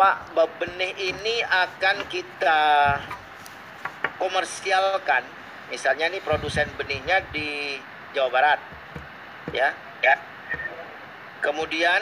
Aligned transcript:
Pak, 0.00 0.32
benih 0.56 0.96
ini 0.96 1.44
akan 1.44 2.08
kita 2.08 2.60
komersialkan. 4.16 5.20
Misalnya 5.68 6.08
nih 6.08 6.24
produsen 6.24 6.64
benihnya 6.80 7.20
di 7.28 7.76
Jawa 8.16 8.32
Barat. 8.32 8.60
Ya, 9.52 9.76
ya. 10.00 10.16
Kemudian 11.44 12.00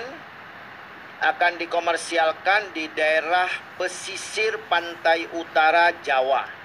akan 1.27 1.59
dikomersialkan 1.59 2.71
di 2.71 2.87
daerah 2.95 3.51
pesisir 3.75 4.54
pantai 4.71 5.27
utara 5.35 5.90
Jawa. 6.06 6.58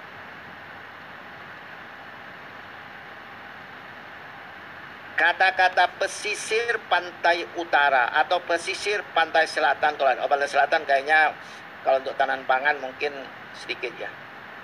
Kata-kata 5.14 5.94
pesisir 5.94 6.74
pantai 6.90 7.46
utara 7.54 8.10
atau 8.18 8.42
pesisir 8.42 8.98
pantai 9.14 9.46
selatan 9.46 9.94
kalau 9.94 10.10
oh, 10.18 10.26
pantai 10.26 10.50
selatan 10.50 10.82
kayaknya 10.82 11.30
kalau 11.86 12.02
untuk 12.02 12.18
tanaman 12.18 12.42
pangan 12.50 12.74
mungkin 12.82 13.14
sedikit 13.54 13.94
ya 13.94 14.10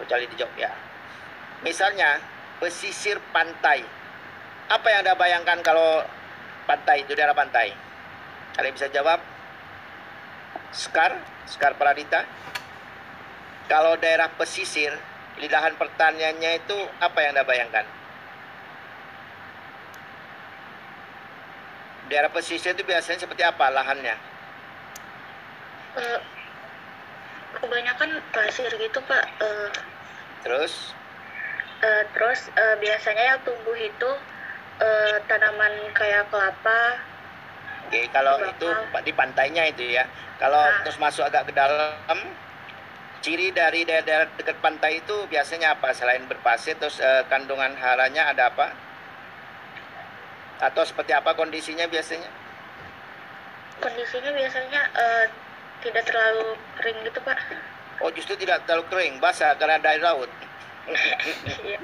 kecuali 0.02 0.26
di 0.26 0.34
Jogja. 0.34 0.74
Misalnya 1.62 2.18
pesisir 2.58 3.22
pantai. 3.30 3.86
Apa 4.70 4.86
yang 4.90 5.06
Anda 5.06 5.14
bayangkan 5.14 5.62
kalau 5.62 6.02
pantai 6.66 7.06
itu 7.06 7.14
daerah 7.14 7.34
pantai? 7.34 7.70
Kalian 8.58 8.74
bisa 8.74 8.90
jawab? 8.90 9.22
Skar, 10.74 11.14
Skar 11.46 11.78
Pradita. 11.78 12.26
Kalau 13.70 13.94
daerah 14.02 14.26
pesisir, 14.34 14.90
lidahan 15.38 15.78
pertaniannya 15.78 16.58
itu 16.58 16.78
apa 16.98 17.18
yang 17.22 17.38
Anda 17.38 17.46
bayangkan? 17.46 17.99
Daerah 22.10 22.26
pesisir 22.34 22.74
itu 22.74 22.82
biasanya 22.82 23.22
seperti 23.22 23.46
apa 23.46 23.70
lahannya? 23.70 24.18
Uh, 25.94 26.18
kebanyakan 27.62 28.18
pasir 28.34 28.66
gitu 28.74 28.98
pak. 29.06 29.24
Uh, 29.38 29.70
terus? 30.42 30.90
Uh, 31.80 32.02
terus 32.10 32.50
uh, 32.58 32.74
biasanya 32.82 33.34
yang 33.34 33.40
tumbuh 33.46 33.78
itu 33.78 34.10
uh, 34.82 35.14
tanaman 35.30 35.70
kayak 35.94 36.26
kelapa. 36.34 36.98
Oke, 37.86 38.10
kalau 38.10 38.42
itu 38.42 38.66
di 39.06 39.12
pantainya 39.14 39.70
itu 39.70 39.94
ya. 39.94 40.02
Kalau 40.42 40.58
nah. 40.58 40.82
terus 40.82 40.98
masuk 40.98 41.26
agak 41.26 41.46
ke 41.46 41.52
dalam, 41.54 42.18
ciri 43.22 43.54
dari 43.54 43.86
daerah, 43.86 44.02
daerah 44.02 44.26
dekat 44.34 44.58
pantai 44.58 44.98
itu 44.98 45.14
biasanya 45.30 45.78
apa? 45.78 45.94
Selain 45.94 46.26
berpasir, 46.26 46.74
terus 46.74 46.98
uh, 46.98 47.22
kandungan 47.30 47.74
haranya 47.78 48.34
ada 48.34 48.50
apa? 48.50 48.89
Atau 50.60 50.84
seperti 50.84 51.16
apa 51.16 51.32
kondisinya 51.32 51.88
biasanya? 51.88 52.28
Kondisinya 53.80 54.30
biasanya 54.36 54.82
uh, 54.92 55.24
tidak 55.80 56.04
terlalu 56.04 56.52
kering 56.76 56.98
gitu 57.08 57.20
Pak. 57.24 57.38
Oh 58.04 58.12
justru 58.12 58.36
tidak 58.36 58.64
terlalu 58.68 58.84
kering, 58.92 59.14
basah 59.20 59.56
karena 59.56 59.80
dari 59.80 60.00
laut. 60.04 60.28
iya. 61.64 61.80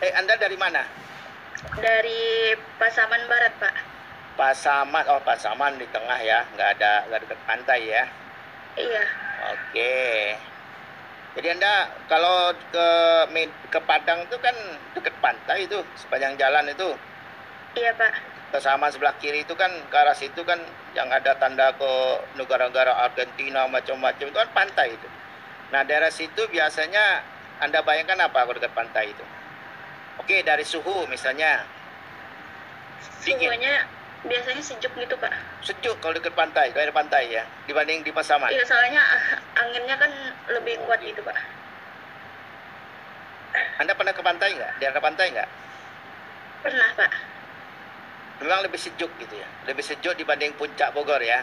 Eh 0.00 0.12
Anda 0.16 0.40
dari 0.40 0.56
mana? 0.56 0.84
Dari 1.80 2.52
Pasaman 2.80 3.28
Barat 3.28 3.52
Pak. 3.60 3.74
Pasaman, 4.40 5.04
oh 5.12 5.20
Pasaman 5.20 5.76
di 5.76 5.86
tengah 5.92 6.18
ya, 6.24 6.48
nggak 6.56 6.68
ada 6.80 6.92
nggak 7.08 7.20
dekat 7.28 7.40
pantai 7.44 7.80
ya? 7.92 8.04
Iya. 8.80 9.04
Oke. 9.52 10.00
Jadi 11.34 11.48
Anda 11.60 11.92
kalau 12.08 12.56
ke 12.72 12.88
ke 13.68 13.78
Padang 13.84 14.24
itu 14.24 14.36
kan 14.40 14.56
dekat 14.96 15.14
pantai 15.20 15.68
itu, 15.68 15.78
sepanjang 16.00 16.40
jalan 16.40 16.72
itu. 16.72 16.88
Iya 17.74 17.90
Pak. 17.98 18.12
Kesama 18.54 18.86
sebelah 18.86 19.18
kiri 19.18 19.42
itu 19.42 19.54
kan 19.58 19.70
ke 19.90 19.96
arah 19.98 20.14
situ 20.14 20.46
kan 20.46 20.62
yang 20.94 21.10
ada 21.10 21.34
tanda 21.42 21.74
ke 21.74 21.90
negara-negara 22.38 23.02
Argentina 23.02 23.66
macam-macam 23.66 24.30
itu 24.30 24.38
kan 24.38 24.50
pantai 24.54 24.94
itu. 24.94 25.08
Nah 25.74 25.82
daerah 25.82 26.10
situ 26.14 26.46
biasanya 26.54 27.26
Anda 27.58 27.82
bayangkan 27.82 28.30
apa 28.30 28.46
kalau 28.46 28.54
dekat 28.54 28.70
pantai 28.78 29.10
itu? 29.10 29.26
Oke 30.22 30.46
dari 30.46 30.62
suhu 30.62 31.02
misalnya. 31.10 31.66
Suhunya 33.18 33.90
biasanya 34.22 34.62
sejuk 34.62 34.94
gitu 34.94 35.18
Pak. 35.18 35.34
Sejuk 35.66 35.98
kalau 35.98 36.14
dekat 36.14 36.38
pantai, 36.38 36.70
daerah 36.70 36.94
pantai 36.94 37.34
ya, 37.34 37.42
dibanding 37.66 38.06
di 38.06 38.14
Pasaman. 38.14 38.54
Iya 38.54 38.62
soalnya 38.70 39.02
anginnya 39.66 39.98
kan 39.98 40.12
lebih 40.54 40.78
kuat 40.86 41.02
gitu 41.02 41.18
Pak. 41.26 41.34
Anda 43.82 43.98
pernah 43.98 44.14
ke 44.14 44.22
pantai 44.22 44.54
nggak? 44.54 44.72
Daerah 44.78 45.02
pantai 45.02 45.26
nggak? 45.34 45.48
Pernah 46.62 46.90
Pak 46.94 47.33
memang 48.44 48.60
lebih 48.60 48.76
sejuk 48.76 49.08
gitu 49.16 49.34
ya. 49.40 49.48
Lebih 49.64 49.80
sejuk 49.80 50.12
dibanding 50.20 50.52
puncak 50.60 50.92
Bogor 50.92 51.24
ya. 51.24 51.40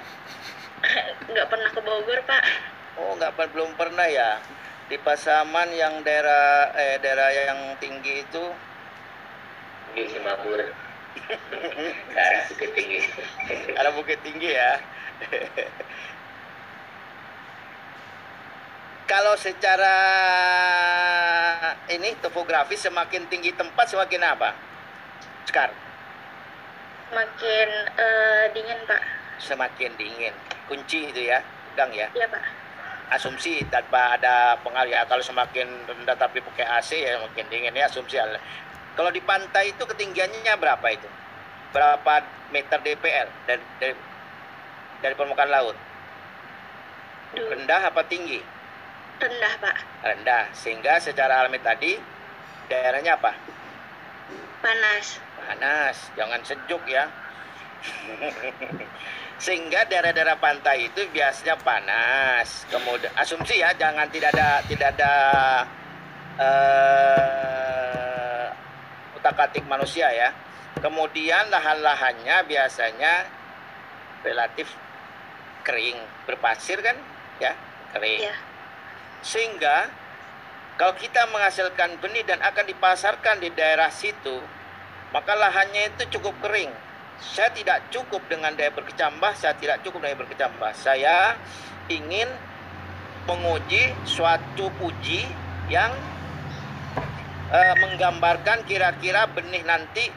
Nggak 1.33 1.49
pernah 1.49 1.69
ke 1.73 1.81
Bogor 1.81 2.21
pak. 2.29 2.43
Oh 3.01 3.17
nggak 3.17 3.33
belum 3.33 3.73
pernah 3.73 4.05
ya. 4.05 4.37
Di 4.91 4.99
Pasaman 5.01 5.73
yang 5.73 6.03
daerah 6.05 6.69
eh 6.75 6.99
daerah 7.01 7.31
yang 7.33 7.79
tinggi 7.81 8.21
itu? 8.21 8.43
Di 9.95 10.05
Singapura 10.11 10.67
arah 12.21 12.43
bukit 12.51 12.71
tinggi. 12.75 12.99
Arah 13.79 13.91
bukit 13.95 14.19
tinggi 14.21 14.51
ya. 14.51 14.75
Kalau 19.11 19.35
secara 19.39 19.97
ini 21.91 22.15
topografi 22.19 22.75
semakin 22.75 23.27
tinggi 23.31 23.55
tempat 23.55 23.87
semakin 23.91 24.23
apa? 24.35 24.55
Sekarang 25.47 25.90
Semakin 27.11 27.69
uh, 27.99 28.43
dingin 28.55 28.79
pak. 28.87 29.01
Semakin 29.35 29.91
dingin. 29.99 30.31
Kunci 30.71 31.11
itu 31.11 31.27
ya, 31.27 31.43
gang 31.75 31.91
ya. 31.91 32.07
Iya 32.15 32.23
pak. 32.31 32.39
Asumsi 33.11 33.67
tanpa 33.67 34.15
ada 34.15 34.55
pengaruh 34.63 34.87
ya. 34.87 35.03
Kalau 35.03 35.19
semakin 35.19 35.67
rendah 35.91 36.15
tapi 36.15 36.39
pakai 36.39 36.63
AC 36.63 37.03
ya 37.03 37.19
makin 37.19 37.51
dingin 37.51 37.75
ya 37.75 37.91
asumsi. 37.91 38.15
Kalau 38.95 39.11
di 39.11 39.19
pantai 39.19 39.75
itu 39.75 39.83
ketinggiannya 39.83 40.55
berapa 40.55 40.87
itu? 40.87 41.11
Berapa 41.75 42.23
meter 42.55 42.79
DPL 42.79 43.27
dari 43.43 43.63
dari, 43.83 43.95
dari 45.03 45.11
permukaan 45.11 45.51
laut? 45.51 45.75
Duh. 47.35 47.43
Rendah 47.51 47.91
apa 47.91 48.07
tinggi? 48.07 48.39
Rendah 49.19 49.53
pak. 49.59 49.75
Rendah. 49.99 50.47
Sehingga 50.55 51.03
secara 51.03 51.43
alami 51.43 51.59
tadi 51.59 51.99
daerahnya 52.71 53.19
apa? 53.19 53.35
Panas 54.63 55.19
panas, 55.47 55.97
jangan 56.13 56.41
sejuk 56.45 56.83
ya. 56.85 57.09
Sehingga 59.41 59.89
daerah-daerah 59.89 60.37
pantai 60.37 60.93
itu 60.93 61.01
biasanya 61.09 61.57
panas. 61.65 62.69
Kemudian 62.69 63.09
asumsi 63.17 63.57
ya, 63.57 63.73
jangan 63.73 64.05
tidak 64.13 64.37
ada 64.37 64.61
tidak 64.69 64.93
ada 64.97 65.13
uh, 66.37 68.45
utak-atik 69.17 69.65
manusia 69.65 70.13
ya. 70.13 70.29
Kemudian 70.77 71.49
lahan-lahannya 71.49 72.45
biasanya 72.45 73.25
relatif 74.21 74.69
kering, 75.65 75.97
berpasir 76.29 76.77
kan, 76.85 76.97
ya 77.41 77.57
kering. 77.97 78.29
Ya. 78.29 78.35
Sehingga 79.25 79.89
kalau 80.77 80.93
kita 80.97 81.29
menghasilkan 81.29 82.01
benih 82.01 82.25
dan 82.25 82.41
akan 82.41 82.65
dipasarkan 82.65 83.41
di 83.41 83.49
daerah 83.53 83.89
situ, 83.93 84.41
maka 85.11 85.35
lahannya 85.35 85.95
itu 85.95 86.19
cukup 86.19 86.35
kering. 86.43 86.71
Saya 87.21 87.53
tidak 87.53 87.85
cukup 87.93 88.25
dengan 88.25 88.57
daya 88.57 88.73
berkecambah, 88.73 89.37
saya 89.37 89.53
tidak 89.61 89.85
cukup 89.85 90.01
daya 90.01 90.17
berkecambah. 90.17 90.71
Saya 90.73 91.37
ingin 91.91 92.25
menguji 93.29 93.93
suatu 94.07 94.73
puji 94.81 95.29
yang 95.69 95.93
uh, 97.53 97.75
menggambarkan 97.77 98.65
kira-kira 98.65 99.29
benih 99.29 99.61
nanti 99.61 100.09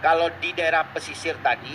kalau 0.00 0.30
di 0.38 0.54
daerah 0.54 0.86
pesisir 0.94 1.34
tadi 1.42 1.74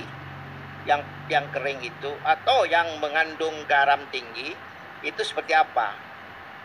yang 0.85 1.01
yang 1.27 1.45
kering 1.51 1.81
itu 1.81 2.11
atau 2.21 2.63
yang 2.69 2.87
mengandung 3.01 3.53
garam 3.65 4.05
tinggi 4.13 4.53
itu 5.01 5.21
seperti 5.21 5.53
apa. 5.53 5.93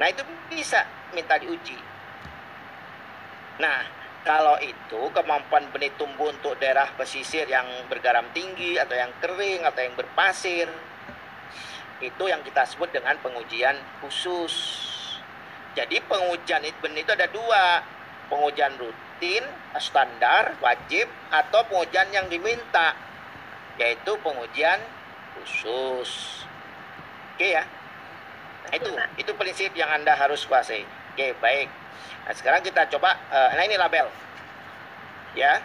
Nah, 0.00 0.06
itu 0.08 0.24
bisa 0.48 0.84
minta 1.12 1.36
diuji. 1.36 1.76
Nah, 3.60 3.99
kalau 4.20 4.60
itu 4.60 5.00
kemampuan 5.16 5.64
benih 5.72 5.92
tumbuh 5.96 6.28
untuk 6.28 6.56
daerah 6.60 6.88
pesisir 6.96 7.48
yang 7.48 7.64
bergaram 7.88 8.28
tinggi 8.36 8.76
atau 8.76 8.92
yang 8.92 9.12
kering 9.20 9.64
atau 9.64 9.80
yang 9.80 9.94
berpasir 9.96 10.68
itu 12.00 12.24
yang 12.28 12.40
kita 12.40 12.64
sebut 12.64 12.88
dengan 12.92 13.16
pengujian 13.20 13.76
khusus. 14.00 14.54
Jadi 15.76 16.00
pengujian 16.04 16.64
benih 16.80 17.04
itu 17.04 17.12
ada 17.12 17.28
dua, 17.28 17.84
pengujian 18.32 18.72
rutin, 18.80 19.44
standar, 19.76 20.56
wajib 20.64 21.06
atau 21.30 21.60
pengujian 21.68 22.08
yang 22.10 22.26
diminta, 22.26 22.96
yaitu 23.76 24.16
pengujian 24.24 24.80
khusus. 25.36 26.42
Oke 27.36 27.56
ya. 27.56 27.64
Nah, 28.64 28.72
itu 28.76 28.90
itu 29.16 29.30
prinsip 29.36 29.72
yang 29.76 29.88
Anda 29.92 30.16
harus 30.16 30.44
kuasai. 30.44 30.84
Oke, 31.14 31.34
baik. 31.42 31.68
Nah, 32.26 32.34
sekarang 32.36 32.62
kita 32.62 32.86
coba 32.86 33.18
uh, 33.32 33.50
nah 33.56 33.64
ini 33.66 33.74
label. 33.74 34.06
Ya. 35.34 35.58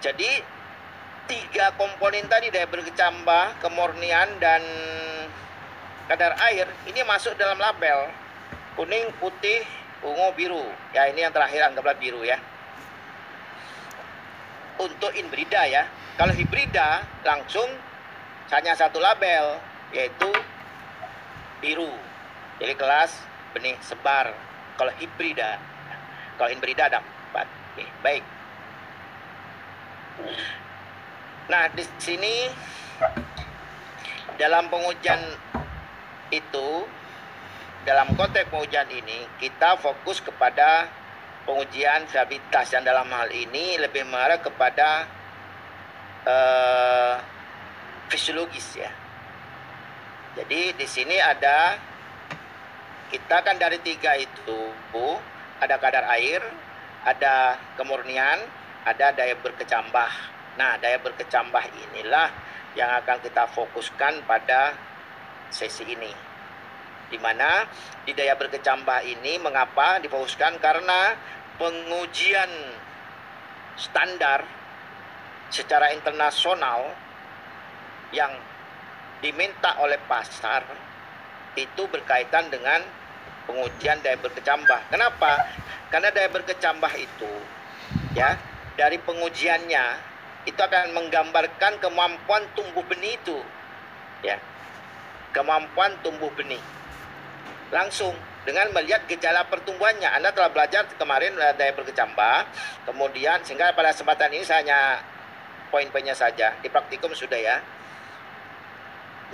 Jadi 0.00 0.40
tiga 1.24 1.72
komponen 1.80 2.28
tadi 2.28 2.52
daya 2.52 2.68
berkecambah, 2.68 3.60
kemurnian 3.64 4.28
dan 4.40 4.60
kadar 6.04 6.36
air 6.52 6.68
ini 6.84 7.00
masuk 7.08 7.32
dalam 7.40 7.56
label 7.56 8.12
kuning, 8.76 9.06
putih, 9.22 9.62
ungu, 10.02 10.28
biru. 10.36 10.64
Ya 10.92 11.08
ini 11.08 11.24
yang 11.24 11.32
terakhir 11.32 11.64
anggaplah 11.70 11.96
biru 11.96 12.20
ya. 12.26 12.38
Untuk 14.78 15.14
inbrida 15.14 15.64
ya. 15.70 15.86
Kalau 16.14 16.34
hibrida 16.34 17.02
langsung 17.26 17.66
hanya 18.54 18.74
satu 18.78 19.02
label 19.02 19.58
yaitu 19.94 20.30
biru. 21.62 21.90
Jadi 22.58 22.74
kelas 22.78 23.33
benih 23.54 23.78
sebar. 23.80 24.34
Kalau 24.74 24.90
hibrida, 24.98 25.56
kalau 26.34 26.50
hibrida 26.50 26.90
ada 26.90 26.98
empat. 26.98 27.46
Oke, 27.46 27.86
baik. 28.02 28.24
Nah, 31.46 31.70
di 31.70 31.86
sini 32.02 32.50
dalam 34.34 34.66
pengujian 34.66 35.22
itu 36.34 36.68
dalam 37.86 38.10
konteks 38.16 38.50
pengujian 38.50 38.88
ini 38.90 39.28
kita 39.38 39.78
fokus 39.78 40.18
kepada 40.18 40.88
pengujian 41.44 42.08
viabilitas 42.08 42.72
yang 42.72 42.82
dalam 42.82 43.06
hal 43.12 43.28
ini 43.30 43.76
lebih 43.76 44.08
mengarah 44.08 44.40
kepada 44.40 45.04
uh, 46.24 47.14
fisiologis 48.08 48.80
ya. 48.80 48.90
Jadi 50.34 50.74
di 50.74 50.86
sini 50.88 51.20
ada 51.20 51.78
kita 53.14 53.46
kan 53.46 53.54
dari 53.62 53.78
tiga 53.78 54.18
itu 54.18 54.58
ada 55.62 55.78
kadar 55.78 56.02
air, 56.18 56.42
ada 57.06 57.54
kemurnian, 57.78 58.42
ada 58.82 59.14
daya 59.14 59.38
berkecambah. 59.38 60.10
Nah, 60.58 60.74
daya 60.82 60.98
berkecambah 60.98 61.62
inilah 61.62 62.34
yang 62.74 62.90
akan 62.98 63.22
kita 63.22 63.46
fokuskan 63.54 64.26
pada 64.26 64.74
sesi 65.54 65.86
ini. 65.86 66.10
Di 67.06 67.14
mana 67.22 67.70
di 68.02 68.10
daya 68.18 68.34
berkecambah 68.34 69.06
ini 69.06 69.38
mengapa 69.38 70.02
difokuskan 70.02 70.58
karena 70.58 71.14
pengujian 71.54 72.50
standar 73.78 74.42
secara 75.54 75.94
internasional 75.94 76.90
yang 78.10 78.34
diminta 79.22 79.78
oleh 79.78 80.02
pasar 80.10 80.66
itu 81.54 81.86
berkaitan 81.86 82.50
dengan 82.50 82.82
pengujian 83.46 84.00
daya 84.00 84.18
berkecambah. 84.20 84.80
Kenapa? 84.90 85.32
Karena 85.92 86.08
daya 86.10 86.28
berkecambah 86.32 86.92
itu 86.98 87.32
ya 88.14 88.34
dari 88.74 88.98
pengujiannya 89.02 89.84
itu 90.44 90.60
akan 90.60 90.92
menggambarkan 90.92 91.80
kemampuan 91.80 92.42
tumbuh 92.52 92.84
benih 92.84 93.16
itu 93.16 93.38
ya. 94.20 94.36
Kemampuan 95.32 95.90
tumbuh 96.04 96.30
benih. 96.38 96.60
Langsung 97.74 98.14
dengan 98.46 98.70
melihat 98.70 99.02
gejala 99.08 99.42
pertumbuhannya. 99.50 100.06
Anda 100.06 100.30
telah 100.30 100.52
belajar 100.52 100.86
kemarin 100.94 101.34
eh, 101.34 101.54
daya 101.58 101.72
berkecambah. 101.74 102.38
Kemudian 102.86 103.42
sehingga 103.42 103.74
pada 103.74 103.90
kesempatan 103.90 104.30
ini 104.30 104.44
saya 104.46 104.62
hanya 104.62 104.80
poin-poinnya 105.74 106.14
saja. 106.14 106.54
Di 106.62 106.70
praktikum 106.70 107.10
sudah 107.16 107.40
ya. 107.40 107.56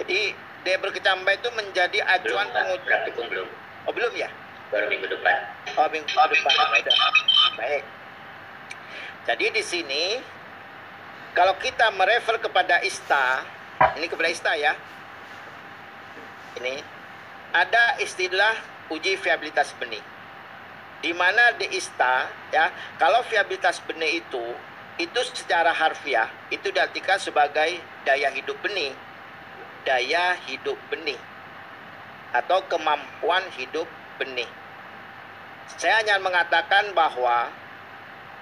Jadi 0.00 0.32
daya 0.64 0.78
berkecambah 0.80 1.32
itu 1.36 1.48
menjadi 1.52 1.98
acuan 2.06 2.48
pengujian. 2.48 2.86
Praktikum 2.86 3.26
belum 3.28 3.48
oh 3.90 3.92
belum 3.92 4.14
ya 4.14 4.30
baru 4.70 4.86
minggu 4.86 5.10
depan 5.10 5.38
oh 5.74 5.90
minggu 5.90 6.06
depan 6.06 6.54
oh, 6.54 6.70
baik 7.58 7.82
jadi 9.26 9.46
di 9.50 9.62
sini 9.66 10.04
kalau 11.30 11.54
kita 11.62 11.94
merefer 11.94 12.42
kepada 12.42 12.82
ista, 12.82 13.46
ini 13.94 14.10
kepada 14.10 14.26
ista 14.26 14.52
ya. 14.58 14.74
Ini 16.58 16.82
ada 17.54 18.02
istilah 18.02 18.58
uji 18.90 19.14
viabilitas 19.14 19.70
benih. 19.78 20.02
Di 21.00 21.14
mana 21.14 21.54
di 21.54 21.70
ista 21.70 22.26
ya, 22.50 22.74
kalau 22.98 23.22
viabilitas 23.30 23.78
benih 23.86 24.18
itu 24.18 24.44
itu 25.00 25.20
secara 25.32 25.72
harfiah 25.72 26.28
itu 26.52 26.68
diartikan 26.74 27.16
sebagai 27.16 27.78
daya 28.02 28.34
hidup 28.34 28.58
benih. 28.66 28.90
Daya 29.86 30.36
hidup 30.50 30.76
benih 30.90 31.29
atau 32.30 32.62
kemampuan 32.70 33.42
hidup 33.58 33.86
benih. 34.18 34.48
Saya 35.78 36.02
hanya 36.02 36.18
mengatakan 36.22 36.94
bahwa 36.94 37.50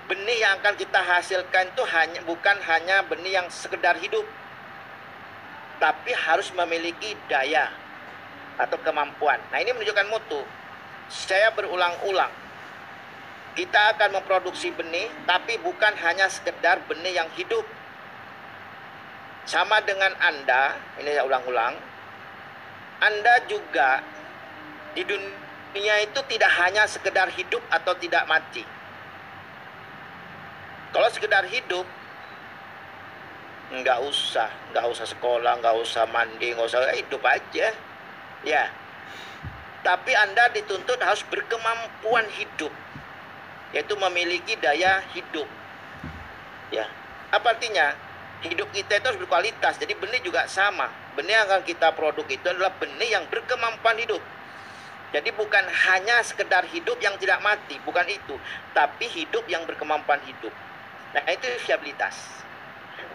benih 0.09 0.41
yang 0.41 0.57
akan 0.61 0.75
kita 0.81 1.01
hasilkan 1.01 1.69
itu 1.73 1.83
hanya 1.93 2.21
bukan 2.25 2.57
hanya 2.65 3.05
benih 3.05 3.39
yang 3.41 3.49
sekedar 3.53 4.01
hidup 4.01 4.25
tapi 5.79 6.11
harus 6.11 6.51
memiliki 6.57 7.15
daya 7.31 7.71
atau 8.59 8.75
kemampuan. 8.83 9.39
Nah, 9.55 9.63
ini 9.63 9.71
menunjukkan 9.71 10.11
mutu. 10.11 10.43
Saya 11.07 11.55
berulang-ulang. 11.55 12.35
Kita 13.55 13.95
akan 13.95 14.19
memproduksi 14.19 14.75
benih 14.75 15.07
tapi 15.25 15.59
bukan 15.63 15.95
hanya 16.03 16.27
sekedar 16.27 16.83
benih 16.91 17.23
yang 17.23 17.31
hidup. 17.39 17.63
Sama 19.49 19.81
dengan 19.81 20.13
Anda, 20.21 20.77
ini 21.01 21.09
saya 21.15 21.25
ulang-ulang. 21.25 21.79
Anda 22.99 23.35
juga 23.47 24.03
di 24.95 25.07
dunia 25.07 25.97
itu 26.03 26.21
tidak 26.27 26.51
hanya 26.59 26.85
sekedar 26.91 27.31
hidup 27.31 27.63
atau 27.71 27.95
tidak 27.99 28.27
mati 28.27 28.67
kalau 30.89 31.09
sekedar 31.13 31.45
hidup, 31.45 31.85
nggak 33.69 33.99
usah, 34.09 34.49
nggak 34.73 34.89
usah 34.89 35.05
sekolah, 35.05 35.61
nggak 35.61 35.77
usah 35.85 36.09
mandi, 36.09 36.57
nggak 36.57 36.65
usah 36.65 36.81
hidup 36.97 37.21
aja, 37.29 37.77
ya. 38.41 38.65
Tapi 39.85 40.13
Anda 40.17 40.49
dituntut 40.57 40.97
harus 41.05 41.21
berkemampuan 41.29 42.25
hidup, 42.41 42.73
yaitu 43.77 43.95
memiliki 44.01 44.57
daya 44.57 45.05
hidup, 45.13 45.45
ya. 46.73 46.89
Apa 47.37 47.53
artinya? 47.53 48.08
Hidup 48.39 48.71
kita 48.71 49.03
itu 49.03 49.07
harus 49.11 49.19
berkualitas. 49.19 49.75
Jadi 49.83 49.99
benih 49.99 50.23
juga 50.23 50.47
sama. 50.47 50.87
Benih 51.19 51.35
yang 51.35 51.47
akan 51.51 51.63
kita 51.67 51.91
produk 51.95 52.27
itu 52.31 52.47
adalah 52.47 52.71
benih 52.79 53.19
yang 53.19 53.25
berkemampuan 53.27 53.99
hidup. 53.99 54.23
Jadi 55.09 55.33
bukan 55.33 55.65
hanya 55.65 56.21
sekedar 56.21 56.69
hidup 56.69 57.01
yang 57.01 57.17
tidak 57.17 57.41
mati, 57.41 57.81
bukan 57.81 58.05
itu, 58.13 58.37
tapi 58.77 59.09
hidup 59.09 59.41
yang 59.49 59.65
berkemampuan 59.65 60.21
hidup. 60.29 60.53
Nah, 61.17 61.25
itu 61.33 61.49
viabilitas. 61.65 62.45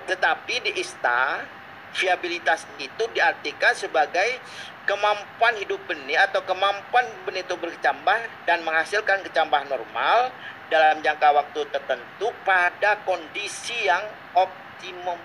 Tetapi 0.10 0.54
di 0.66 0.72
ISTA, 0.82 1.46
viabilitas 1.94 2.66
itu 2.82 3.04
diartikan 3.14 3.78
sebagai 3.78 4.42
kemampuan 4.90 5.54
hidup 5.62 5.80
benih 5.86 6.18
atau 6.18 6.42
kemampuan 6.44 7.06
benih 7.24 7.46
itu 7.46 7.56
berkecambah 7.56 8.20
dan 8.50 8.66
menghasilkan 8.66 9.22
kecambah 9.24 9.70
normal 9.70 10.34
dalam 10.68 11.00
jangka 11.06 11.30
waktu 11.30 11.62
tertentu 11.70 12.34
pada 12.44 13.00
kondisi 13.06 13.78
yang 13.86 14.02
optimum. 14.74 15.20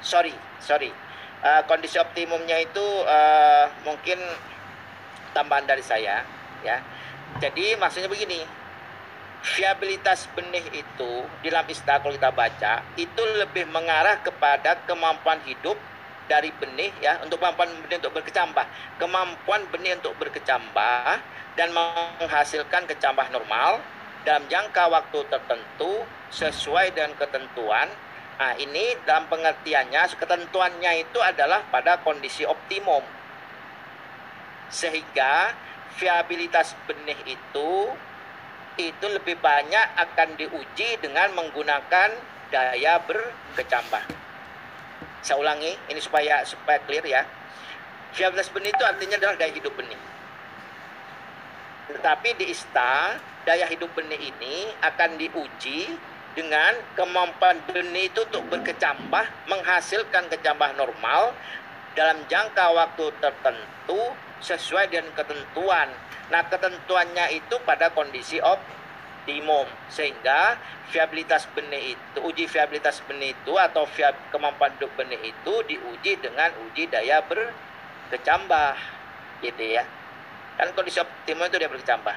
Sorry, 0.00 0.34
sorry. 0.58 0.90
Uh, 1.44 1.62
kondisi 1.68 2.00
optimumnya 2.00 2.58
itu 2.58 2.86
uh, 3.04 3.68
mungkin 3.84 4.18
tambahan 5.36 5.68
dari 5.68 5.84
saya, 5.84 6.24
ya. 6.64 6.80
Jadi 7.38 7.76
maksudnya 7.78 8.08
begini, 8.10 8.42
viabilitas 9.42 10.30
benih 10.38 10.62
itu 10.70 11.12
di 11.42 11.50
dalam 11.50 11.66
istilah 11.66 11.98
kalau 11.98 12.14
kita 12.14 12.30
baca 12.30 12.72
itu 12.94 13.22
lebih 13.42 13.66
mengarah 13.74 14.22
kepada 14.22 14.78
kemampuan 14.86 15.42
hidup 15.42 15.74
dari 16.30 16.54
benih 16.62 16.94
ya 17.02 17.18
untuk 17.26 17.42
kemampuan 17.42 17.66
benih 17.82 17.98
untuk 17.98 18.14
berkecambah 18.14 18.64
kemampuan 19.02 19.66
benih 19.74 19.98
untuk 19.98 20.14
berkecambah 20.22 21.18
dan 21.58 21.68
menghasilkan 21.74 22.86
kecambah 22.86 23.26
normal 23.34 23.82
dalam 24.22 24.46
jangka 24.46 24.88
waktu 24.88 25.18
tertentu 25.28 26.06
sesuai 26.30 26.94
dengan 26.94 27.14
ketentuan 27.18 27.88
nah 28.40 28.58
ini 28.58 28.98
dalam 29.06 29.30
pengertiannya 29.30 30.18
ketentuannya 30.18 31.06
itu 31.06 31.18
adalah 31.22 31.62
pada 31.70 32.00
kondisi 32.02 32.42
optimum 32.42 33.04
sehingga 34.72 35.52
viabilitas 36.00 36.74
benih 36.88 37.18
itu 37.28 37.70
itu 38.80 39.04
lebih 39.04 39.36
banyak 39.36 39.86
akan 40.00 40.28
diuji 40.40 40.96
dengan 41.04 41.28
menggunakan 41.36 42.08
daya 42.48 43.00
berkecambah. 43.04 44.04
Saya 45.20 45.36
ulangi, 45.36 45.76
ini 45.92 46.00
supaya 46.00 46.40
supaya 46.48 46.80
clear 46.88 47.04
ya. 47.04 47.22
Viabilitas 48.16 48.48
benih 48.52 48.72
itu 48.72 48.84
artinya 48.84 49.16
adalah 49.20 49.36
daya 49.36 49.52
hidup 49.52 49.72
benih. 49.76 49.96
Tetapi 51.90 52.28
di 52.38 52.54
ISTA, 52.54 53.18
daya 53.42 53.66
hidup 53.66 53.90
benih 53.98 54.18
ini 54.18 54.70
akan 54.82 55.18
diuji 55.18 55.90
dengan 56.38 56.78
kemampuan 56.94 57.58
benih 57.66 58.08
itu 58.08 58.22
untuk 58.28 58.46
berkecambah, 58.48 59.24
menghasilkan 59.50 60.30
kecambah 60.30 60.78
normal 60.78 61.34
dalam 61.92 62.22
jangka 62.30 62.72
waktu 62.72 63.12
tertentu 63.20 64.00
sesuai 64.40 64.88
dengan 64.88 65.10
ketentuan. 65.12 65.90
Nah, 66.32 66.42
ketentuannya 66.48 67.36
itu 67.36 67.60
pada 67.66 67.92
kondisi 67.92 68.40
op 68.40 68.56
optimum 69.22 69.70
sehingga 69.86 70.58
viabilitas 70.90 71.46
benih 71.54 71.94
itu 71.94 72.18
uji 72.26 72.50
viabilitas 72.50 72.98
benih 73.06 73.30
itu 73.38 73.54
atau 73.54 73.86
viab, 73.94 74.18
kemampuan 74.34 74.74
hidup 74.74 74.90
benih 74.98 75.30
itu 75.30 75.54
diuji 75.70 76.18
dengan 76.18 76.50
uji 76.66 76.90
daya 76.90 77.22
berkecambah 77.30 78.74
gitu 79.46 79.78
ya 79.78 79.86
kan 80.60 80.68
kondisi 80.76 81.00
optimum 81.00 81.48
itu 81.48 81.56
dia 81.56 81.70
berkecambah 81.70 82.16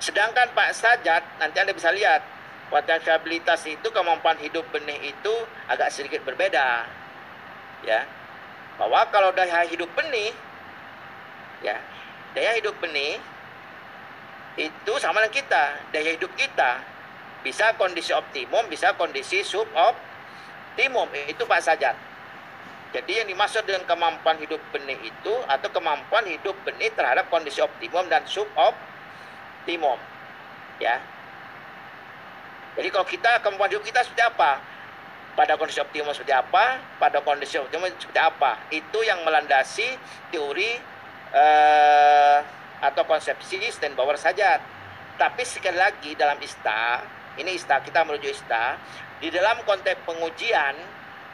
sedangkan 0.00 0.48
Pak 0.56 0.68
Sajat 0.72 1.22
nanti 1.36 1.56
Anda 1.60 1.76
bisa 1.76 1.92
lihat 1.92 2.40
Kuatan 2.70 3.02
viabilitas 3.02 3.66
itu 3.66 3.90
kemampuan 3.90 4.38
hidup 4.38 4.62
benih 4.70 5.10
itu 5.10 5.34
agak 5.66 5.90
sedikit 5.90 6.22
berbeda. 6.22 6.86
Ya. 7.82 8.06
Bahwa 8.78 9.10
kalau 9.10 9.34
daya 9.34 9.66
hidup 9.66 9.90
benih 9.98 10.30
ya, 11.66 11.74
daya 12.30 12.54
hidup 12.54 12.78
benih 12.78 13.18
itu 14.54 14.92
sama 15.02 15.18
dengan 15.26 15.34
kita, 15.34 15.64
daya 15.90 16.14
hidup 16.14 16.30
kita 16.38 16.78
bisa 17.42 17.74
kondisi 17.74 18.14
optimum, 18.14 18.62
bisa 18.70 18.94
kondisi 18.94 19.42
suboptimum. 19.42 21.10
Itu 21.26 21.50
Pak 21.50 21.66
Sajat. 21.66 21.98
Jadi 22.90 23.22
yang 23.22 23.28
dimaksud 23.30 23.62
dengan 23.62 23.86
kemampuan 23.86 24.34
hidup 24.42 24.58
benih 24.74 24.98
itu 24.98 25.34
atau 25.46 25.70
kemampuan 25.70 26.26
hidup 26.26 26.58
benih 26.66 26.90
terhadap 26.90 27.30
kondisi 27.30 27.62
optimum 27.62 28.02
dan 28.10 28.26
suboptimum. 28.26 29.98
Ya. 30.82 30.98
Jadi 32.74 32.88
kalau 32.90 33.06
kita 33.06 33.38
kemampuan 33.46 33.70
hidup 33.70 33.86
kita 33.86 34.02
seperti 34.02 34.26
apa? 34.26 34.58
Pada 35.38 35.54
kondisi 35.54 35.78
optimum 35.78 36.10
seperti 36.10 36.34
apa? 36.34 36.82
Pada 36.98 37.22
kondisi 37.22 37.54
optimum 37.62 37.86
seperti 37.94 38.18
apa? 38.18 38.58
Itu 38.74 39.06
yang 39.06 39.22
melandasi 39.22 39.86
teori 40.34 40.74
eh, 41.30 42.38
atau 42.82 43.02
konsepsi 43.06 43.60
power 43.94 44.18
saja. 44.18 44.58
Tapi 45.14 45.42
sekali 45.44 45.76
lagi 45.76 46.16
dalam 46.16 46.40
ISTA, 46.40 47.04
ini 47.38 47.54
ISTA 47.54 47.84
kita 47.84 48.02
menuju 48.08 48.26
ISTA, 48.32 48.80
di 49.20 49.28
dalam 49.28 49.60
konteks 49.68 50.00
pengujian, 50.08 50.74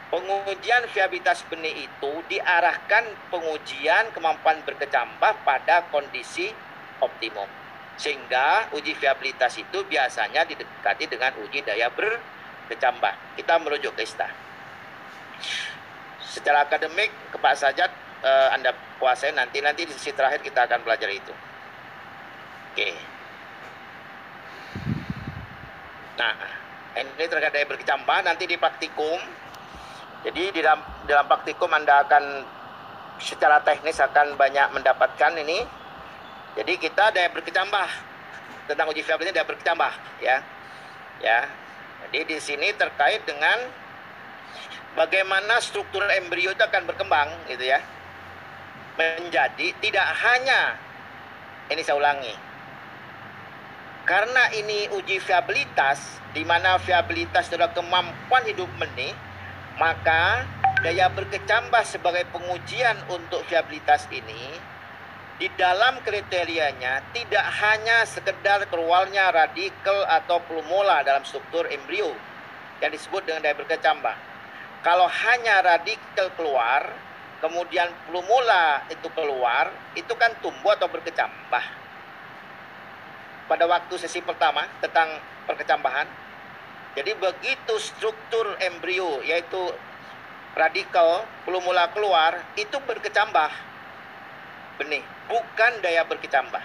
pengujian 0.07 0.87
viabilitas 0.91 1.43
benih 1.51 1.87
itu 1.87 2.11
diarahkan 2.31 3.03
pengujian 3.27 4.07
kemampuan 4.15 4.63
berkecambah 4.63 5.43
pada 5.43 5.83
kondisi 5.91 6.51
optimum. 7.03 7.47
Sehingga 7.97 8.71
uji 8.77 8.93
viabilitas 8.93 9.57
itu 9.57 9.81
biasanya 9.89 10.45
didekati 10.45 11.09
dengan 11.09 11.33
uji 11.41 11.65
daya 11.65 11.89
berkecambah. 11.91 13.13
Kita 13.35 13.53
merujuk 13.59 13.97
ke 13.97 14.05
ISTA. 14.05 14.29
Secara 16.21 16.69
akademik, 16.69 17.09
ke 17.33 17.37
Pak 17.41 17.57
Sajat, 17.57 17.89
eh, 18.21 18.49
Anda 18.53 18.71
kuasai 19.01 19.33
nanti 19.33 19.59
nanti 19.65 19.89
di 19.89 19.93
sesi 19.97 20.13
terakhir 20.13 20.45
kita 20.45 20.69
akan 20.69 20.85
belajar 20.85 21.09
itu. 21.09 21.33
Oke. 22.73 22.89
Nah, 26.17 26.33
ini 26.97 27.25
terkait 27.25 27.53
daya 27.53 27.65
berkecambah 27.65 28.17
nanti 28.25 28.45
di 28.45 28.57
praktikum. 28.57 29.46
Jadi 30.27 30.43
di 30.51 30.59
dalam 30.59 30.83
dalam 31.07 31.23
praktikum 31.31 31.71
Anda 31.71 32.03
akan 32.03 32.43
secara 33.17 33.63
teknis 33.63 33.95
akan 34.03 34.35
banyak 34.35 34.75
mendapatkan 34.75 35.33
ini 35.39 35.63
jadi 36.57 36.73
kita 36.81 37.13
daya 37.13 37.29
berkecambah 37.29 37.89
tentang 38.65 38.89
uji 38.89 39.05
viabilitas 39.05 39.37
daya 39.37 39.45
berkecambah 39.45 39.93
ya. 40.25 40.41
Ya. 41.21 41.45
Jadi 42.09 42.33
di 42.33 42.37
sini 42.41 42.73
terkait 42.73 43.21
dengan 43.29 43.61
bagaimana 44.97 45.61
struktur 45.61 46.01
embrio 46.09 46.49
itu 46.49 46.63
akan 46.65 46.89
berkembang 46.89 47.29
gitu 47.45 47.61
ya. 47.61 47.77
Menjadi 48.97 49.69
tidak 49.77 50.07
hanya 50.25 50.81
ini 51.69 51.85
saya 51.85 52.01
ulangi. 52.01 52.33
Karena 54.09 54.49
ini 54.57 54.89
uji 54.97 55.21
viabilitas 55.21 56.01
di 56.33 56.41
mana 56.41 56.81
viabilitas 56.81 57.53
adalah 57.53 57.69
kemampuan 57.77 58.41
hidup 58.49 58.71
benih, 58.81 59.13
maka 59.77 60.45
daya 60.81 61.09
berkecambah 61.13 61.85
sebagai 61.85 62.25
pengujian 62.33 62.97
untuk 63.13 63.45
viabilitas 63.45 64.09
ini 64.09 64.57
di 65.37 65.45
dalam 65.53 66.01
kriterianya 66.01 67.13
tidak 67.13 67.45
hanya 67.61 68.01
sekedar 68.09 68.65
keluarnya 68.73 69.29
radikal 69.29 70.01
atau 70.09 70.41
plumula 70.49 71.05
dalam 71.05 71.21
struktur 71.21 71.69
embrio 71.69 72.09
yang 72.81 72.89
disebut 72.89 73.21
dengan 73.25 73.45
daya 73.45 73.53
berkecambah. 73.57 74.15
Kalau 74.81 75.05
hanya 75.05 75.61
radikal 75.61 76.33
keluar, 76.33 76.89
kemudian 77.41 77.89
plumula 78.09 78.81
itu 78.89 79.09
keluar, 79.13 79.69
itu 79.93 80.13
kan 80.17 80.33
tumbuh 80.41 80.73
atau 80.73 80.89
berkecambah. 80.89 81.63
Pada 83.45 83.65
waktu 83.69 83.93
sesi 83.97 84.25
pertama 84.25 84.65
tentang 84.81 85.21
perkecambahan, 85.45 86.05
jadi 86.97 87.13
begitu 87.13 87.73
struktur 87.77 88.57
embrio 88.65 89.21
yaitu 89.21 89.61
radikal 90.57 91.21
plumula 91.45 91.93
keluar 91.93 92.41
itu 92.57 92.81
berkecambah 92.81 93.53
benih 94.81 95.05
bukan 95.27 95.71
daya 95.83 96.07
berkecambah. 96.07 96.63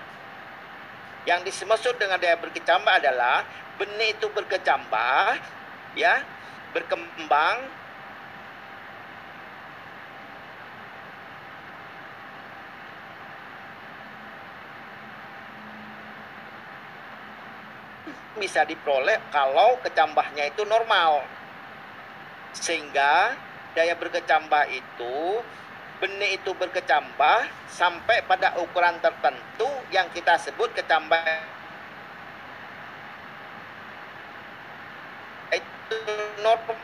Yang 1.27 1.41
dimaksud 1.51 1.99
dengan 1.99 2.19
daya 2.19 2.39
berkecambah 2.39 2.93
adalah 3.03 3.47
benih 3.79 4.15
itu 4.15 4.27
berkecambah, 4.31 5.39
ya, 5.95 6.23
berkembang 6.75 7.63
bisa 18.37 18.65
diperoleh 18.65 19.19
kalau 19.35 19.77
kecambahnya 19.85 20.51
itu 20.51 20.65
normal. 20.65 21.25
Sehingga 22.57 23.37
daya 23.73 23.97
berkecambah 23.97 24.69
itu 24.73 25.41
benih 26.03 26.37
itu 26.37 26.51
berkecambah 26.53 27.47
sampai 27.71 28.27
pada 28.27 28.59
ukuran 28.59 28.99
tertentu 28.99 29.71
yang 29.95 30.11
kita 30.11 30.35
sebut 30.35 30.69
kecambah 30.75 31.23
itu 35.55 35.97
normal 36.43 36.77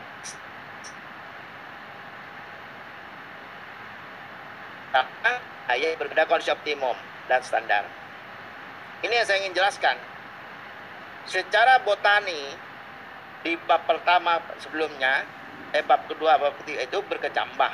ayat 5.69 6.01
berbeda 6.01 6.25
kondisi 6.25 6.49
optimum 6.49 6.97
dan 7.29 7.45
standar. 7.45 7.85
Ini 9.05 9.21
yang 9.21 9.25
saya 9.29 9.37
ingin 9.45 9.53
jelaskan. 9.53 9.95
Secara 11.29 11.85
botani 11.85 12.57
di 13.45 13.53
bab 13.69 13.85
pertama 13.85 14.41
sebelumnya, 14.57 15.23
eh 15.71 15.85
bab 15.85 16.09
kedua, 16.09 16.41
bab 16.41 16.57
ketiga 16.65 16.89
itu 16.89 16.99
berkecambah 17.05 17.73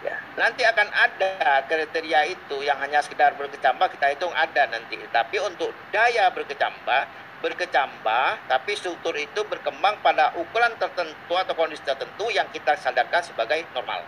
Ya, 0.00 0.16
nanti 0.32 0.64
akan 0.64 0.88
ada 0.96 1.60
kriteria 1.68 2.32
itu 2.32 2.64
yang 2.64 2.80
hanya 2.80 3.04
sekedar 3.04 3.36
berkecambah 3.36 3.84
kita 3.92 4.16
hitung 4.16 4.32
ada 4.32 4.64
nanti. 4.72 4.96
Tapi 5.12 5.36
untuk 5.44 5.76
daya 5.92 6.32
berkecambah, 6.32 7.02
berkecambah, 7.44 8.48
tapi 8.48 8.72
struktur 8.80 9.12
itu 9.20 9.44
berkembang 9.44 10.00
pada 10.00 10.32
ukuran 10.40 10.72
tertentu 10.80 11.36
atau 11.36 11.52
kondisi 11.52 11.84
tertentu 11.84 12.32
yang 12.32 12.48
kita 12.48 12.80
sadarkan 12.80 13.20
sebagai 13.20 13.60
normal. 13.76 14.00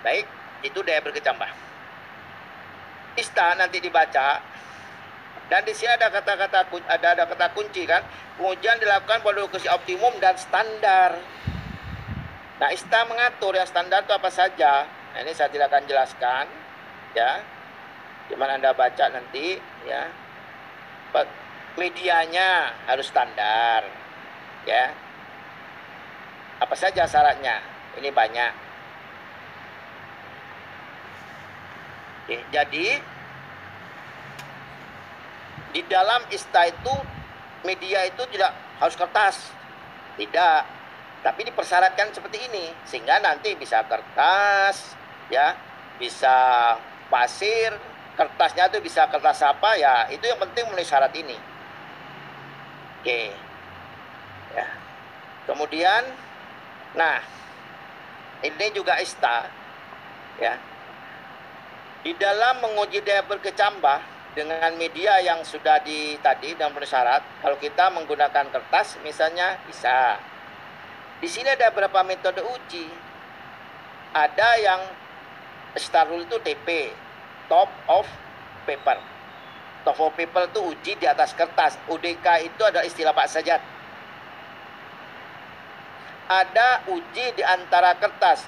Baik, 0.00 0.24
itu 0.64 0.80
daya 0.80 1.04
berkecambah. 1.04 1.52
Ista 3.20 3.60
nanti 3.60 3.84
dibaca 3.84 4.40
dan 5.48 5.64
di 5.64 5.72
sini 5.72 5.88
ada 5.88 6.12
kata-kata 6.12 6.68
ada 6.92 7.06
ada 7.16 7.24
kata 7.24 7.56
kunci 7.56 7.88
kan. 7.88 8.04
Pengujian 8.36 8.76
dilakukan 8.78 9.24
pada 9.24 9.38
lokasi 9.40 9.66
optimum 9.72 10.12
dan 10.20 10.36
standar. 10.36 11.16
Nah, 12.58 12.68
ISTA 12.74 13.08
mengatur 13.08 13.56
yang 13.56 13.64
standar 13.64 14.04
itu 14.04 14.12
apa 14.12 14.28
saja. 14.28 14.84
Nah, 14.84 15.20
ini 15.24 15.32
saya 15.32 15.48
tidak 15.48 15.72
akan 15.72 15.88
jelaskan, 15.88 16.44
ya. 17.16 17.40
Gimana 18.28 18.60
Anda 18.60 18.76
baca 18.76 19.08
nanti, 19.08 19.56
ya. 19.88 20.10
Medianya 21.78 22.74
harus 22.90 23.06
standar, 23.08 23.86
ya. 24.66 24.90
Apa 26.58 26.74
saja 26.74 27.06
syaratnya? 27.06 27.62
Ini 27.98 28.10
banyak. 28.10 28.52
Jadi 32.52 32.86
di 35.72 35.84
dalam 35.84 36.24
ISTA 36.32 36.72
itu 36.72 36.94
media 37.66 38.06
itu 38.08 38.22
tidak 38.32 38.52
harus 38.80 38.96
kertas. 38.96 39.36
Tidak. 40.16 40.60
Tapi 41.22 41.40
dipersyaratkan 41.50 42.14
seperti 42.14 42.46
ini 42.46 42.70
sehingga 42.86 43.18
nanti 43.18 43.52
bisa 43.58 43.82
kertas 43.84 44.94
ya 45.28 45.52
bisa 45.98 46.36
pasir 47.10 47.74
kertasnya 48.14 48.70
itu 48.70 48.78
bisa 48.80 49.10
kertas 49.10 49.42
apa 49.42 49.74
ya 49.76 50.06
itu 50.14 50.22
yang 50.24 50.38
penting 50.38 50.70
memenuhi 50.70 50.86
syarat 50.86 51.10
ini. 51.14 51.34
Oke. 53.02 53.34
Ya. 54.54 54.66
Kemudian 55.50 56.02
nah 56.94 57.18
ini 58.46 58.66
juga 58.70 58.96
ista 59.02 59.50
ya. 60.38 60.54
Di 61.98 62.14
dalam 62.14 62.62
menguji 62.62 63.02
daya 63.02 63.26
berkecambah 63.26 64.17
dengan 64.38 64.70
media 64.78 65.18
yang 65.18 65.42
sudah 65.42 65.82
di 65.82 66.14
tadi 66.22 66.54
dan 66.54 66.70
syarat, 66.86 67.26
kalau 67.42 67.58
kita 67.58 67.90
menggunakan 67.90 68.46
kertas 68.54 68.94
misalnya 69.02 69.58
bisa. 69.66 70.14
Di 71.18 71.26
sini 71.26 71.50
ada 71.50 71.74
beberapa 71.74 72.06
metode 72.06 72.38
uji. 72.46 72.86
Ada 74.14 74.48
yang 74.62 74.80
Starul 75.74 76.22
itu 76.22 76.38
TP, 76.38 76.94
top 77.50 77.66
of 77.90 78.06
paper. 78.62 79.02
Top 79.82 79.98
of 79.98 80.14
paper 80.14 80.46
itu 80.54 80.60
uji 80.62 80.92
di 81.02 81.06
atas 81.10 81.34
kertas. 81.34 81.74
UDK 81.90 82.46
itu 82.46 82.62
adalah 82.62 82.86
istilah 82.86 83.10
Pak 83.10 83.26
Sajat. 83.26 83.62
Ada 86.30 86.86
uji 86.94 87.34
di 87.34 87.42
antara 87.42 87.98
kertas, 87.98 88.46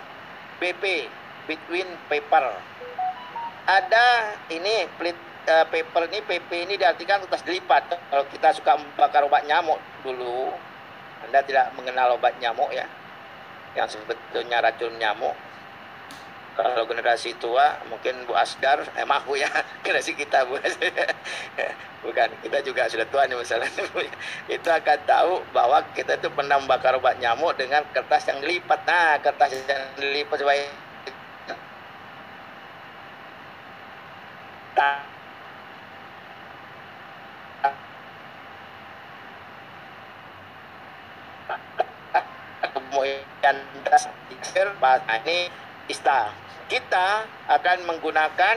BP, 0.62 1.10
between 1.50 1.88
paper. 2.06 2.54
Ada 3.66 4.38
ini 4.54 4.86
pelit 4.94 5.29
uh, 5.50 5.64
paper 5.66 6.06
ini 6.06 6.18
PP 6.22 6.50
ini 6.70 6.74
diartikan 6.78 7.18
kertas 7.26 7.42
dilipat. 7.42 7.90
Kalau 7.90 8.24
kita 8.30 8.54
suka 8.54 8.78
membakar 8.78 9.26
obat 9.26 9.42
nyamuk 9.44 9.82
dulu, 10.06 10.54
Anda 11.26 11.42
tidak 11.42 11.74
mengenal 11.74 12.14
obat 12.14 12.38
nyamuk 12.38 12.70
ya, 12.70 12.86
yang 13.74 13.90
sebetulnya 13.90 14.62
racun 14.62 14.94
nyamuk. 14.96 15.34
Kalau 16.50 16.84
generasi 16.84 17.34
tua 17.40 17.78
mungkin 17.88 18.26
Bu 18.26 18.36
Asdar, 18.36 18.84
eh 18.94 19.06
maaf 19.06 19.26
ya, 19.34 19.48
generasi 19.84 20.14
kita 20.14 20.46
Bu. 20.46 20.58
Bukan, 22.00 22.32
kita 22.40 22.64
juga 22.64 22.88
sudah 22.88 23.04
tua 23.12 23.28
nih 23.28 23.36
masalahnya 23.36 23.82
Bu. 23.92 24.00
Itu 24.56 24.68
akan 24.70 24.98
tahu 25.04 25.32
bahwa 25.52 25.84
kita 25.92 26.16
itu 26.16 26.32
pernah 26.32 26.56
membakar 26.56 26.96
obat 26.96 27.20
nyamuk 27.20 27.60
dengan 27.60 27.84
kertas 27.92 28.24
yang 28.24 28.40
dilipat. 28.40 28.80
Nah, 28.88 29.20
kertas 29.20 29.52
yang 29.68 29.84
dilipat 30.00 30.40
supaya 30.40 30.64
ini 45.26 45.38
ista 45.90 46.32
kita 46.70 47.26
akan 47.50 47.82
menggunakan 47.82 48.56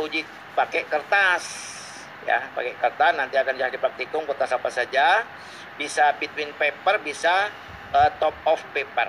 uji 0.00 0.24
pakai 0.56 0.88
kertas 0.88 1.44
ya 2.24 2.48
pakai 2.56 2.74
kertas. 2.80 3.12
Nanti 3.12 3.36
akan 3.36 3.54
jadi 3.60 3.76
praktikum 3.76 4.24
kertas 4.24 4.56
apa 4.56 4.72
saja. 4.72 5.26
Bisa 5.76 6.16
between 6.16 6.52
paper 6.56 7.00
bisa 7.04 7.52
uh, 7.92 8.10
top 8.16 8.34
of 8.48 8.60
paper. 8.72 9.08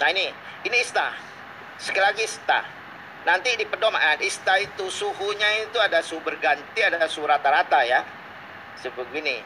Nah 0.00 0.08
ini 0.14 0.30
ini 0.66 0.76
ista. 0.78 1.10
Sekali 1.82 2.04
lagi 2.04 2.24
ista. 2.24 2.60
Nanti 3.26 3.52
di 3.58 3.68
pedoman 3.68 4.16
ista 4.24 4.56
itu 4.56 4.88
suhunya 4.88 5.68
itu 5.68 5.76
ada 5.76 6.00
suhu 6.00 6.24
berganti 6.24 6.80
ada 6.80 7.04
suhu 7.04 7.28
rata-rata 7.28 7.84
ya. 7.84 8.00
Ini 8.80 9.36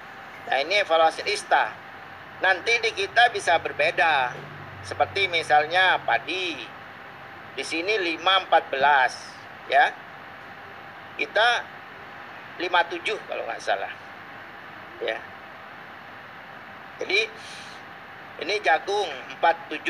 nah 0.45 0.61
ini 0.61 0.85
evaluasi 0.85 1.25
ista 1.27 1.84
nanti 2.43 2.73
di 2.83 2.91
kita 2.95 3.31
bisa 3.31 3.61
berbeda. 3.61 4.33
Seperti 4.83 5.29
misalnya 5.29 6.01
padi. 6.03 6.57
Di 7.55 7.63
sini 7.63 8.19
514 8.19 9.71
ya. 9.71 9.95
Kita 11.15 11.49
57 12.59 13.29
kalau 13.31 13.43
nggak 13.47 13.63
salah 13.63 13.91
ya. 15.03 15.19
Jadi 17.03 17.21
ini 18.43 18.55
jagung 18.63 19.11
47 19.43 19.83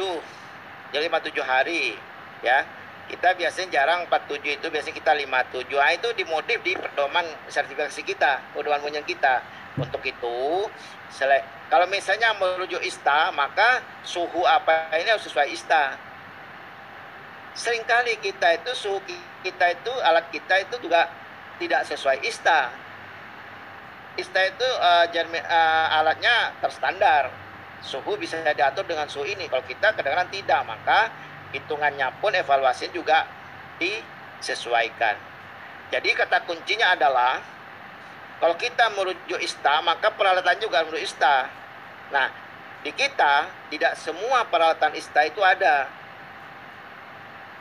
jadi 0.94 1.04
57 1.10 1.44
hari 1.44 1.96
ya. 2.40 2.64
Kita 3.04 3.36
biasanya 3.36 3.68
jarang 3.68 4.08
47 4.08 4.64
itu 4.64 4.66
biasanya 4.72 4.96
kita 4.96 5.12
57 5.12 5.76
nah, 5.76 5.92
itu 5.92 6.08
dimodif 6.16 6.58
di 6.64 6.72
pedoman 6.72 7.28
sertifikasi 7.52 8.00
kita 8.00 8.40
pedoman 8.56 8.80
punya 8.80 9.04
kita 9.04 9.44
untuk 9.78 10.02
itu 10.06 10.70
kalau 11.70 11.86
misalnya 11.86 12.34
merujuk 12.34 12.82
ista, 12.82 13.30
maka 13.30 13.82
suhu 14.02 14.42
apa 14.42 14.90
ini 14.98 15.10
harus 15.10 15.26
sesuai 15.26 15.48
ista. 15.54 15.94
Seringkali 17.54 18.18
kita 18.18 18.58
itu 18.58 18.70
suhu 18.74 18.98
kita 19.46 19.66
itu 19.78 19.92
alat 20.02 20.26
kita 20.34 20.66
itu 20.66 20.74
juga 20.82 21.06
tidak 21.62 21.86
sesuai 21.86 22.18
ista. 22.26 22.74
Ista 24.18 24.40
itu 24.42 24.68
uh, 24.82 25.06
jermi, 25.14 25.38
uh, 25.38 25.98
alatnya 26.02 26.54
terstandar. 26.58 27.30
Suhu 27.82 28.18
bisa 28.18 28.42
diatur 28.42 28.82
dengan 28.86 29.06
suhu 29.06 29.26
ini. 29.26 29.46
Kalau 29.46 29.62
kita 29.62 29.94
kadang-kadang 29.94 30.30
tidak, 30.34 30.60
maka 30.66 31.10
hitungannya 31.54 32.10
pun 32.18 32.34
evaluasi 32.34 32.90
juga 32.90 33.26
disesuaikan. 33.78 35.14
Jadi 35.94 36.10
kata 36.10 36.42
kuncinya 36.42 36.98
adalah 36.98 37.53
kalau 38.42 38.54
kita 38.58 38.90
merujuk 38.98 39.38
ISTA, 39.38 39.78
maka 39.86 40.10
peralatan 40.10 40.58
juga 40.58 40.82
merujuk 40.82 41.06
ISTA. 41.06 41.46
Nah, 42.10 42.26
di 42.82 42.90
kita 42.92 43.48
tidak 43.70 43.94
semua 43.96 44.44
peralatan 44.50 44.92
ISTA 44.98 45.30
itu 45.30 45.40
ada. 45.40 45.88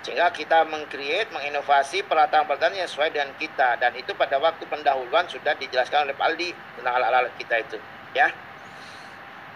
Sehingga 0.03 0.35
kita 0.35 0.67
mengcreate, 0.67 1.31
menginovasi 1.31 2.03
peralatan-peralatan 2.03 2.75
yang 2.75 2.89
sesuai 2.91 3.15
dengan 3.15 3.31
kita. 3.39 3.79
Dan 3.79 3.95
itu 3.95 4.11
pada 4.19 4.35
waktu 4.35 4.67
pendahuluan 4.67 5.23
sudah 5.31 5.55
dijelaskan 5.55 6.11
oleh 6.11 6.15
Pak 6.17 6.27
Aldi 6.27 6.49
tentang 6.75 6.93
alat-alat 6.99 7.31
kita 7.39 7.55
itu. 7.63 7.77
Ya, 8.11 8.27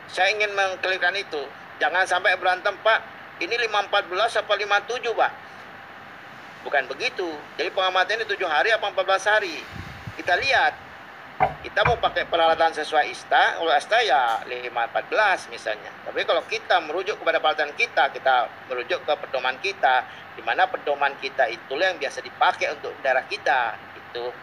Saya 0.08 0.32
ingin 0.32 0.56
mengklirkan 0.56 1.12
itu. 1.20 1.44
Jangan 1.84 2.08
sampai 2.08 2.40
berantem, 2.40 2.72
Pak. 2.80 3.04
Ini 3.44 3.60
514 3.68 4.40
apa 4.40 4.54
57, 4.56 5.12
Pak? 5.12 5.32
Bukan 6.64 6.84
begitu. 6.88 7.28
Jadi 7.60 7.70
pengamatan 7.76 8.24
ini 8.24 8.26
7 8.26 8.48
hari 8.48 8.72
apa 8.72 8.88
14 8.88 9.28
hari. 9.28 9.60
Kita 10.16 10.40
lihat 10.40 10.87
kita 11.38 11.86
mau 11.86 12.02
pakai 12.02 12.26
peralatan 12.26 12.74
sesuai 12.74 13.14
ISTA, 13.14 13.62
kalau 13.62 13.70
ISTA 13.70 13.98
ya 14.02 14.42
514 14.42 15.54
misalnya. 15.54 15.94
Tapi 16.02 16.26
kalau 16.26 16.42
kita 16.50 16.82
merujuk 16.82 17.22
kepada 17.22 17.38
peralatan 17.38 17.78
kita, 17.78 18.10
kita 18.10 18.50
merujuk 18.66 19.06
ke 19.06 19.14
pedoman 19.22 19.54
kita, 19.62 20.02
di 20.34 20.42
mana 20.42 20.66
pedoman 20.66 21.14
kita 21.22 21.46
itulah 21.46 21.94
yang 21.94 22.02
biasa 22.02 22.26
dipakai 22.26 22.74
untuk 22.74 22.90
daerah 23.06 23.22
kita. 23.30 23.78
Itu 23.94 24.34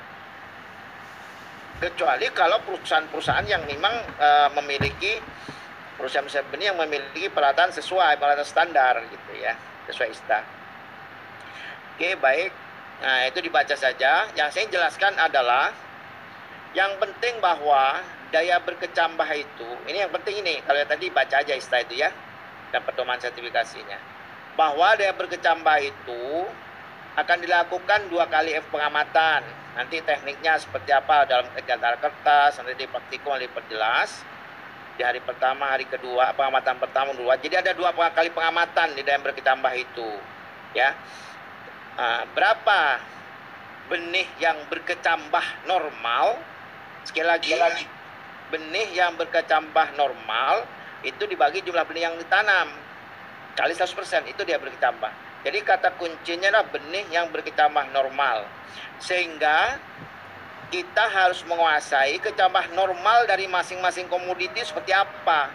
kecuali 1.82 2.30
kalau 2.30 2.62
perusahaan-perusahaan 2.62 3.46
yang 3.50 3.66
memang 3.66 3.94
uh, 4.14 4.48
memiliki 4.62 5.18
perusahaan-perusahaan 5.98 6.46
ini 6.54 6.70
yang 6.70 6.78
memiliki 6.78 7.26
peralatan 7.26 7.74
sesuai 7.74 8.22
peralatan 8.22 8.46
standar 8.46 9.02
gitu 9.10 9.32
ya, 9.42 9.58
sesuai 9.90 10.14
ISTA. 10.14 10.40
Oke, 11.98 12.14
baik. 12.22 12.50
Nah, 13.02 13.26
itu 13.26 13.42
dibaca 13.42 13.74
saja. 13.74 14.30
Yang 14.38 14.48
saya 14.54 14.66
jelaskan 14.70 15.18
adalah 15.18 15.74
yang 16.74 16.98
penting 16.98 17.38
bahwa 17.38 18.02
daya 18.34 18.58
berkecambah 18.58 19.28
itu, 19.38 19.68
ini 19.86 20.02
yang 20.02 20.10
penting 20.10 20.42
ini, 20.42 20.58
kalau 20.66 20.82
tadi 20.90 21.06
baca 21.08 21.38
aja 21.38 21.54
istilah 21.54 21.86
itu 21.86 22.02
ya, 22.02 22.10
dan 22.74 22.82
pedoman 22.82 23.16
sertifikasinya. 23.22 23.98
Bahwa 24.58 24.98
daya 24.98 25.14
berkecambah 25.14 25.76
itu 25.82 26.46
akan 27.14 27.38
dilakukan 27.38 28.10
dua 28.10 28.26
kali 28.26 28.58
F 28.58 28.66
pengamatan. 28.74 29.46
Nanti 29.74 30.02
tekniknya 30.02 30.58
seperti 30.58 30.90
apa 30.94 31.26
dalam 31.26 31.46
kegiatan 31.54 31.98
kertas, 31.98 32.58
nanti 32.58 32.74
di 32.74 32.86
praktikum 32.90 33.38
diperjelas. 33.38 34.22
Di 34.94 35.02
hari 35.02 35.18
pertama, 35.18 35.74
hari 35.74 35.86
kedua, 35.90 36.30
pengamatan 36.38 36.78
pertama, 36.78 37.10
dua. 37.14 37.34
Jadi 37.38 37.58
ada 37.58 37.74
dua 37.74 37.90
kali 37.94 38.30
pengamatan 38.30 38.94
di 38.94 39.02
daya 39.02 39.18
berkecambah 39.22 39.72
itu. 39.78 40.10
Ya, 40.74 40.90
nah, 41.94 42.26
berapa 42.34 42.98
benih 43.90 44.26
yang 44.42 44.58
berkecambah 44.70 45.70
normal 45.70 46.53
Sekali 47.04 47.28
lagi, 47.28 47.52
benih 48.48 48.88
yang 48.96 49.16
berkecambah 49.20 49.96
normal 49.96 50.64
itu 51.04 51.28
dibagi 51.28 51.60
jumlah 51.60 51.84
benih 51.84 52.08
yang 52.08 52.16
ditanam 52.16 52.72
kali 53.54 53.72
100% 53.72 54.30
itu 54.30 54.42
dia 54.42 54.58
berkecambah. 54.58 55.12
Jadi 55.46 55.58
kata 55.62 55.94
kuncinya 56.00 56.50
adalah 56.50 56.66
benih 56.68 57.06
yang 57.12 57.30
berkecambah 57.30 57.92
normal. 57.94 58.48
Sehingga 58.98 59.78
kita 60.72 61.04
harus 61.06 61.44
menguasai 61.46 62.18
kecambah 62.18 62.74
normal 62.74 63.30
dari 63.30 63.46
masing-masing 63.46 64.10
komoditi 64.10 64.64
seperti 64.64 64.90
apa. 64.90 65.52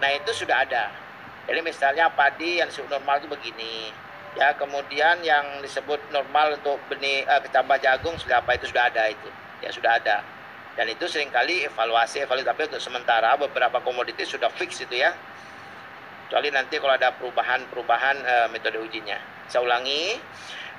Nah, 0.00 0.10
itu 0.16 0.32
sudah 0.32 0.64
ada. 0.64 0.90
Jadi 1.46 1.60
misalnya 1.60 2.08
padi 2.10 2.58
yang 2.58 2.72
disebut 2.72 2.90
normal 2.90 3.20
itu 3.20 3.28
begini. 3.28 3.92
Ya, 4.38 4.54
kemudian 4.56 5.20
yang 5.26 5.60
disebut 5.60 6.00
normal 6.14 6.56
untuk 6.56 6.80
benih 6.88 7.26
uh, 7.26 7.42
kecambah 7.42 7.76
jagung 7.82 8.16
sudah 8.16 8.40
apa 8.40 8.56
itu 8.56 8.70
sudah 8.70 8.88
ada 8.88 9.10
itu. 9.10 9.28
Ya, 9.60 9.68
sudah 9.68 10.00
ada 10.00 10.24
dan 10.78 10.86
itu 10.86 11.04
sering 11.10 11.30
kali 11.34 11.66
evaluasi 11.66 12.22
evaluasi 12.22 12.46
tapi 12.46 12.62
untuk 12.70 12.82
sementara 12.82 13.34
beberapa 13.34 13.82
komoditi 13.82 14.22
sudah 14.22 14.50
fix 14.54 14.78
itu 14.82 15.02
ya. 15.02 15.10
Kecuali 16.26 16.54
nanti 16.54 16.78
kalau 16.78 16.94
ada 16.94 17.10
perubahan-perubahan 17.18 18.16
e, 18.22 18.34
metode 18.54 18.78
ujinya. 18.78 19.18
Saya 19.50 19.66
ulangi 19.66 20.14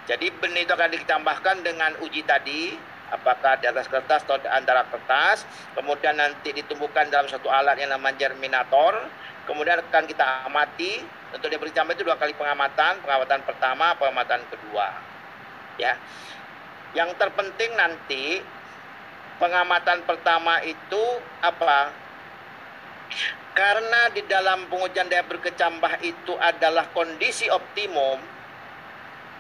jadi 0.08 0.32
benih 0.32 0.64
itu 0.64 0.74
akan 0.74 0.90
ditambahkan 0.96 1.56
dengan 1.62 1.92
uji 2.02 2.24
tadi 2.24 2.74
apakah 3.12 3.60
di 3.60 3.68
atas 3.68 3.92
kertas 3.92 4.24
atau 4.24 4.40
di 4.40 4.48
antara 4.48 4.88
kertas. 4.88 5.44
Kemudian 5.76 6.16
nanti 6.16 6.56
ditumbuhkan 6.56 7.12
dalam 7.12 7.28
satu 7.28 7.52
alat 7.52 7.76
yang 7.78 7.92
namanya 7.92 8.16
germinator. 8.32 9.12
Kemudian 9.44 9.84
akan 9.84 10.08
kita 10.08 10.48
amati 10.48 11.04
untuk 11.32 11.48
dia 11.48 11.60
beri 11.60 11.72
itu 11.72 12.04
dua 12.04 12.20
kali 12.20 12.36
pengamatan 12.36 13.00
pengamatan 13.04 13.40
pertama 13.44 13.96
pengamatan 14.00 14.40
kedua. 14.48 14.88
Ya. 15.76 16.00
Yang 16.92 17.16
terpenting 17.16 17.72
nanti 17.76 18.44
pengamatan 19.42 20.06
pertama 20.06 20.62
itu 20.62 21.04
apa? 21.42 21.90
Karena 23.58 24.14
di 24.14 24.22
dalam 24.30 24.70
pengujian 24.70 25.10
daya 25.10 25.26
berkecambah 25.26 26.00
itu 26.06 26.38
adalah 26.38 26.88
kondisi 26.94 27.50
optimum, 27.50 28.22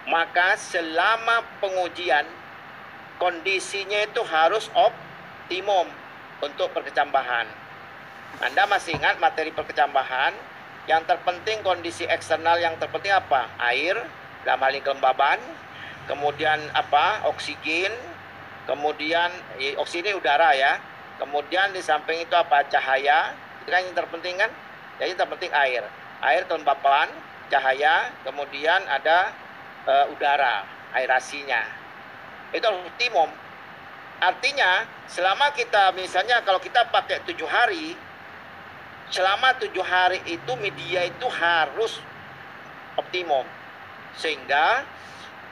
maka 0.09 0.57
selama 0.57 1.45
pengujian 1.61 2.25
kondisinya 3.21 4.01
itu 4.03 4.19
harus 4.25 4.67
optimum 4.73 5.85
untuk 6.41 6.73
perkecambahan. 6.73 7.45
Anda 8.41 8.65
masih 8.65 8.97
ingat 8.97 9.21
materi 9.21 9.53
perkecambahan? 9.53 10.33
Yang 10.89 11.13
terpenting 11.13 11.61
kondisi 11.61 12.09
eksternal 12.09 12.57
yang 12.57 12.73
terpenting 12.81 13.13
apa? 13.13 13.47
Air, 13.61 13.95
dalam 14.43 14.59
hal 14.65 14.73
ini 14.73 14.81
kelembaban, 14.81 15.37
kemudian 16.09 16.57
apa? 16.73 17.29
Oksigen, 17.29 17.93
kemudian 18.65 19.29
oksigen 19.79 20.17
udara 20.17 20.53
ya. 20.53 20.77
Kemudian 21.21 21.69
di 21.69 21.81
samping 21.85 22.25
itu 22.25 22.33
apa? 22.33 22.65
Cahaya. 22.65 23.37
Itu 23.61 23.69
kan 23.69 23.85
yang 23.85 23.93
terpenting 23.93 24.35
kan? 24.41 24.49
Jadi 24.97 25.13
yang 25.13 25.19
terpenting 25.21 25.53
air. 25.53 25.83
Air 26.21 26.45
kelembaban, 26.49 27.09
cahaya, 27.49 28.09
kemudian 28.25 28.81
ada 28.89 29.29
uh, 29.85 30.13
udara, 30.13 30.65
aerasinya. 30.97 31.61
Itu 32.53 32.65
optimum. 32.65 33.29
Artinya 34.21 34.85
selama 35.09 35.49
kita 35.53 35.93
misalnya 35.97 36.45
kalau 36.45 36.61
kita 36.61 36.89
pakai 36.93 37.25
tujuh 37.25 37.49
hari, 37.49 37.97
selama 39.09 39.57
tujuh 39.57 39.81
hari 39.81 40.21
itu 40.29 40.51
media 40.61 41.05
itu 41.09 41.27
harus 41.27 42.01
optimum 42.97 43.43
sehingga 44.17 44.85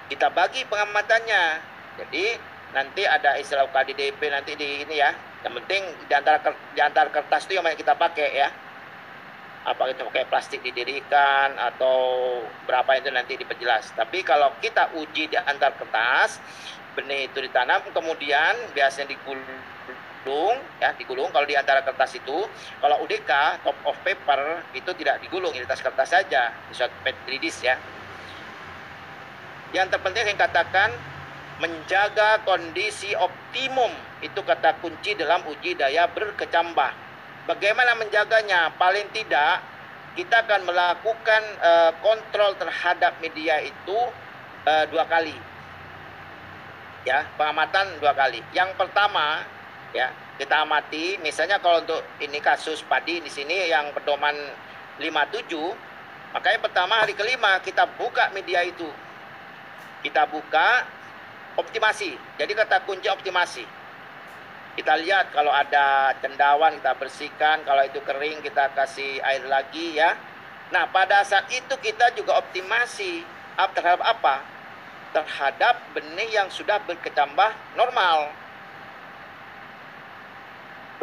kita 0.10 0.30
bagi 0.34 0.66
pengamatannya. 0.66 1.46
Jadi 2.00 2.26
nanti 2.74 3.04
ada 3.06 3.38
istilah 3.38 3.70
KDDP 3.70 4.22
nanti 4.30 4.54
di 4.54 4.86
ini 4.86 4.96
ya. 5.00 5.12
Yang 5.46 5.54
penting 5.64 5.82
di 6.10 6.14
antara 6.14 6.38
di 6.76 6.82
antara 6.84 7.10
kertas 7.10 7.48
itu 7.48 7.56
yang 7.56 7.66
kita 7.74 7.96
pakai 7.96 8.28
ya 8.36 8.50
apa 9.68 9.92
itu 9.92 10.02
pakai 10.08 10.26
plastik 10.32 10.64
didirikan 10.64 11.54
atau 11.60 11.98
berapa 12.66 13.00
itu 13.00 13.10
nanti 13.12 13.36
diperjelas. 13.36 13.92
Tapi 13.96 14.24
kalau 14.24 14.52
kita 14.64 14.92
uji 14.96 15.30
di 15.30 15.38
antar 15.38 15.76
kertas, 15.76 16.40
benih 16.96 17.30
itu 17.30 17.40
ditanam 17.44 17.84
kemudian 17.94 18.56
biasanya 18.76 19.14
digulung 19.14 20.58
ya 20.84 20.92
digulung 21.00 21.32
kalau 21.32 21.48
di 21.48 21.56
antara 21.56 21.80
kertas 21.82 22.20
itu 22.20 22.44
kalau 22.84 23.00
UDK 23.08 23.64
top 23.64 23.78
of 23.88 23.96
paper 24.04 24.62
itu 24.76 24.92
tidak 25.00 25.24
digulung 25.24 25.56
di 25.56 25.64
atas 25.64 25.80
kertas 25.80 26.12
saja 26.12 26.52
di 26.68 26.74
suatu 26.76 26.94
petridis 27.02 27.64
ya 27.64 27.80
yang 29.72 29.88
terpenting 29.88 30.28
saya 30.28 30.38
katakan 30.38 30.90
menjaga 31.60 32.42
kondisi 32.48 33.12
optimum 33.16 33.92
itu 34.24 34.40
kata 34.44 34.80
kunci 34.80 35.16
dalam 35.16 35.44
uji 35.48 35.76
daya 35.76 36.08
berkecambah 36.12 37.10
Bagaimana 37.50 37.98
menjaganya? 37.98 38.78
Paling 38.78 39.10
tidak 39.10 39.66
kita 40.14 40.46
akan 40.46 40.70
melakukan 40.70 41.42
uh, 41.58 41.92
kontrol 41.98 42.54
terhadap 42.62 43.18
media 43.26 43.58
itu 43.66 43.98
uh, 44.70 44.86
dua 44.94 45.10
kali. 45.10 45.34
Ya, 47.10 47.26
pengamatan 47.42 47.98
dua 47.98 48.14
kali. 48.14 48.46
Yang 48.54 48.78
pertama, 48.78 49.42
ya, 49.98 50.14
kita 50.38 50.62
amati 50.62 51.18
misalnya 51.26 51.58
kalau 51.58 51.82
untuk 51.82 52.06
ini 52.22 52.38
kasus 52.38 52.86
padi 52.86 53.18
di 53.18 53.34
sini 53.34 53.66
yang 53.66 53.90
pedoman 53.98 54.38
57, 55.02 55.50
maka 56.30 56.54
yang 56.54 56.62
pertama 56.62 57.02
hari 57.02 57.18
kelima 57.18 57.58
kita 57.66 57.90
buka 57.98 58.30
media 58.30 58.62
itu. 58.62 58.86
Kita 60.06 60.30
buka 60.30 60.86
optimasi. 61.60 62.16
Jadi 62.40 62.52
kata 62.56 62.88
kunci 62.88 63.12
optimasi 63.12 63.80
kita 64.80 64.96
lihat 64.96 65.36
kalau 65.36 65.52
ada 65.52 66.16
cendawan 66.24 66.72
kita 66.80 66.96
bersihkan, 66.96 67.68
kalau 67.68 67.84
itu 67.84 68.00
kering 68.00 68.40
kita 68.40 68.72
kasih 68.72 69.20
air 69.28 69.44
lagi 69.44 70.00
ya. 70.00 70.16
Nah, 70.72 70.88
pada 70.88 71.20
saat 71.28 71.52
itu 71.52 71.76
kita 71.84 72.16
juga 72.16 72.40
optimasi 72.40 73.28
terhadap 73.76 74.00
apa? 74.00 74.40
Terhadap 75.12 75.76
benih 75.92 76.32
yang 76.32 76.48
sudah 76.48 76.80
berkecambah 76.88 77.52
normal. 77.76 78.32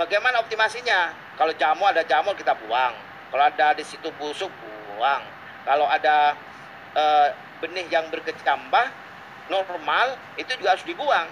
Bagaimana 0.01 0.40
optimasinya? 0.40 1.12
Kalau 1.37 1.53
jamur 1.61 1.92
ada 1.92 2.01
jamur 2.09 2.33
kita 2.33 2.57
buang. 2.57 2.97
Kalau 3.29 3.45
ada 3.45 3.77
di 3.77 3.85
situ 3.85 4.09
busuk 4.16 4.49
buang. 4.97 5.21
Kalau 5.69 5.85
ada 5.85 6.33
e, 6.97 7.05
benih 7.61 7.85
yang 7.92 8.09
berkecambah 8.09 8.87
normal 9.48 10.18
itu 10.37 10.50
juga 10.59 10.74
harus 10.74 10.87
dibuang 10.87 11.28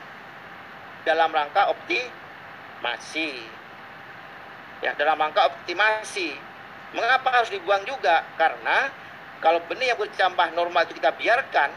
dalam 1.05 1.31
rangka 1.35 1.68
opti 1.68 2.24
optimasi. 2.85 3.33
Ya, 4.85 4.92
dalam 5.00 5.16
rangka 5.16 5.48
optimasi. 5.48 6.37
Mengapa 6.92 7.40
harus 7.40 7.48
dibuang 7.48 7.81
juga? 7.88 8.20
Karena 8.37 8.92
kalau 9.40 9.64
benih 9.64 9.96
yang 9.96 9.98
bercambah 10.05 10.53
normal 10.53 10.85
itu 10.85 11.00
kita 11.00 11.16
biarkan, 11.16 11.72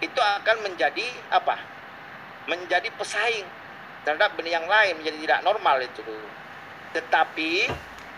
itu 0.00 0.16
akan 0.16 0.56
menjadi 0.64 1.04
apa? 1.28 1.60
Menjadi 2.48 2.88
pesaing 2.96 3.44
terhadap 4.08 4.32
benih 4.40 4.56
yang 4.56 4.64
lain 4.64 4.96
menjadi 4.96 5.18
tidak 5.28 5.40
normal 5.44 5.76
itu. 5.84 6.00
Tetapi 6.96 7.68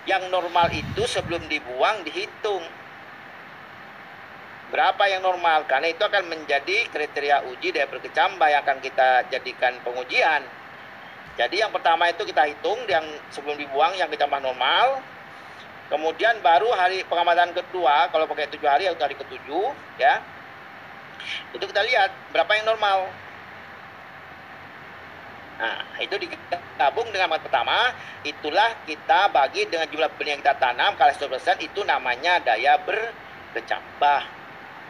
yang 0.07 0.31
normal 0.31 0.71
itu 0.71 1.03
sebelum 1.11 1.43
dibuang 1.51 2.07
dihitung. 2.07 2.63
Berapa 4.69 5.01
yang 5.09 5.25
normal? 5.25 5.65
Karena 5.65 5.89
itu 5.89 6.05
akan 6.05 6.29
menjadi 6.29 6.93
kriteria 6.93 7.49
uji 7.49 7.73
daya 7.73 7.89
berkecambah 7.89 8.49
yang 8.53 8.61
akan 8.61 8.79
kita 8.85 9.25
jadikan 9.33 9.73
pengujian. 9.81 10.45
Jadi 11.41 11.63
yang 11.65 11.73
pertama 11.73 12.11
itu 12.13 12.27
kita 12.29 12.45
hitung 12.51 12.83
yang 12.85 13.07
sebelum 13.33 13.57
dibuang 13.57 13.97
yang 13.97 14.13
kecambah 14.13 14.43
normal. 14.45 15.01
Kemudian 15.89 16.45
baru 16.45 16.69
hari 16.77 17.01
pengamatan 17.09 17.57
kedua 17.57 18.13
kalau 18.13 18.29
pakai 18.29 18.53
tujuh 18.53 18.69
hari 18.69 18.85
atau 18.85 19.09
hari 19.09 19.17
ketujuh 19.17 19.73
ya. 19.97 20.21
Itu 21.57 21.65
kita 21.65 21.81
lihat 21.89 22.13
berapa 22.37 22.53
yang 22.61 22.69
normal. 22.69 23.09
Nah, 25.59 25.83
itu 25.99 26.15
digabung 26.23 27.11
dengan 27.11 27.35
yang 27.35 27.43
pertama, 27.43 27.91
itulah 28.23 28.79
kita 28.87 29.27
bagi 29.35 29.67
dengan 29.67 29.91
jumlah 29.91 30.13
benih 30.15 30.39
yang 30.39 30.43
kita 30.45 30.55
tanam 30.55 30.95
kali 30.95 31.11
100% 31.19 31.67
itu 31.67 31.83
namanya 31.83 32.39
daya 32.39 32.79
berkecambah. 32.79 34.38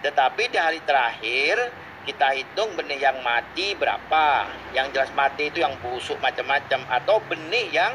Tetapi 0.03 0.43
di 0.51 0.59
hari 0.59 0.79
terakhir 0.87 1.59
kita 2.07 2.33
hitung 2.33 2.73
benih 2.79 3.03
yang 3.03 3.19
mati 3.21 3.75
berapa. 3.75 4.49
Yang 4.73 4.87
jelas 4.95 5.11
mati 5.19 5.51
itu 5.51 5.59
yang 5.61 5.75
busuk 5.83 6.17
macam-macam 6.23 6.87
atau 6.89 7.19
benih 7.27 7.69
yang 7.75 7.93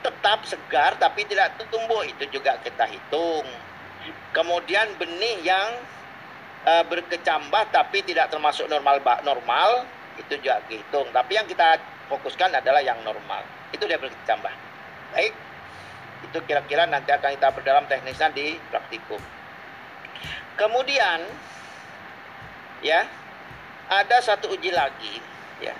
tetap 0.00 0.42
segar 0.48 0.96
tapi 0.96 1.28
tidak 1.28 1.54
tumbuh. 1.68 2.02
Itu 2.08 2.24
juga 2.32 2.56
kita 2.64 2.88
hitung. 2.88 3.44
Kemudian 4.32 4.96
benih 4.98 5.44
yang 5.44 5.68
e, 6.64 6.72
berkecambah 6.88 7.70
tapi 7.70 8.02
tidak 8.02 8.32
termasuk 8.32 8.66
normal 8.66 9.00
normal 9.24 9.86
itu 10.14 10.38
juga 10.38 10.62
dihitung 10.70 11.10
tapi 11.10 11.34
yang 11.34 11.46
kita 11.46 11.78
fokuskan 12.08 12.50
adalah 12.56 12.80
yang 12.80 12.98
normal. 13.04 13.44
Itu 13.70 13.84
dia 13.84 14.00
berkecambah. 14.00 14.52
Baik. 15.12 15.32
Itu 16.24 16.38
kira-kira 16.48 16.88
nanti 16.88 17.12
akan 17.12 17.36
kita 17.36 17.52
berdalam 17.52 17.84
teknisnya 17.84 18.32
di 18.32 18.56
praktikum 18.72 19.20
kemudian 20.54 21.24
ya 22.84 23.06
ada 23.88 24.16
satu 24.20 24.52
uji 24.52 24.70
lagi 24.72 25.20
ya. 25.60 25.74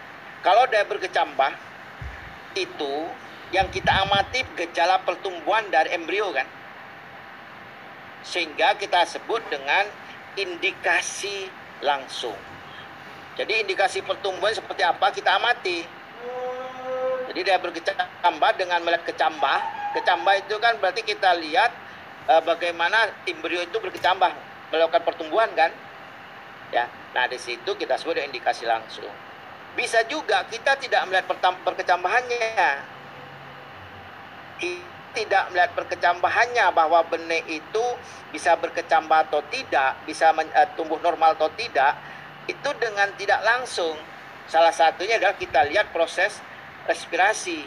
Kalau 0.44 0.68
daya 0.68 0.84
berkecambah 0.84 1.52
itu 2.54 2.94
yang 3.50 3.70
kita 3.72 4.04
amati 4.04 4.44
gejala 4.58 5.00
pertumbuhan 5.02 5.64
dari 5.72 5.96
embrio 5.96 6.28
kan? 6.36 6.44
Sehingga 8.24 8.76
kita 8.76 9.08
sebut 9.08 9.40
dengan 9.48 9.88
indikasi 10.36 11.48
langsung. 11.80 12.36
Jadi 13.34 13.66
indikasi 13.66 14.04
pertumbuhan 14.04 14.54
seperti 14.54 14.84
apa 14.84 15.10
kita 15.10 15.40
amati? 15.40 15.82
Jadi 17.34 17.40
dia 17.40 17.58
berkecambah 17.58 18.50
dengan 18.54 18.78
melihat 18.84 19.02
kecambah. 19.10 19.58
Kecambah 19.96 20.34
itu 20.44 20.54
kan 20.62 20.78
berarti 20.78 21.02
kita 21.02 21.34
lihat 21.38 21.70
e, 22.30 22.34
bagaimana 22.46 23.10
embrio 23.26 23.62
itu 23.62 23.74
berkecambah 23.78 24.53
melakukan 24.74 25.06
pertumbuhan 25.06 25.46
kan? 25.54 25.70
Ya. 26.74 26.90
Nah 27.14 27.30
di 27.30 27.38
situ 27.38 27.70
kita 27.78 27.94
sebut 27.94 28.18
indikasi 28.18 28.66
langsung. 28.66 29.10
Bisa 29.78 30.02
juga 30.10 30.42
kita 30.50 30.74
tidak 30.82 31.06
melihat 31.06 31.30
perkecambahannya. 31.62 32.66
Tidak 35.14 35.44
melihat 35.54 35.70
perkecambahannya 35.78 36.66
bahwa 36.74 37.06
benih 37.06 37.46
itu 37.46 37.84
bisa 38.34 38.58
berkecambah 38.58 39.30
atau 39.30 39.46
tidak 39.46 40.02
bisa 40.02 40.34
uh, 40.34 40.68
tumbuh 40.74 40.98
normal 40.98 41.38
atau 41.38 41.46
tidak 41.54 41.94
itu 42.50 42.70
dengan 42.82 43.06
tidak 43.14 43.38
langsung. 43.46 43.94
Salah 44.50 44.74
satunya 44.74 45.22
adalah 45.22 45.38
kita 45.38 45.62
lihat 45.70 45.94
proses 45.94 46.42
respirasi. 46.90 47.62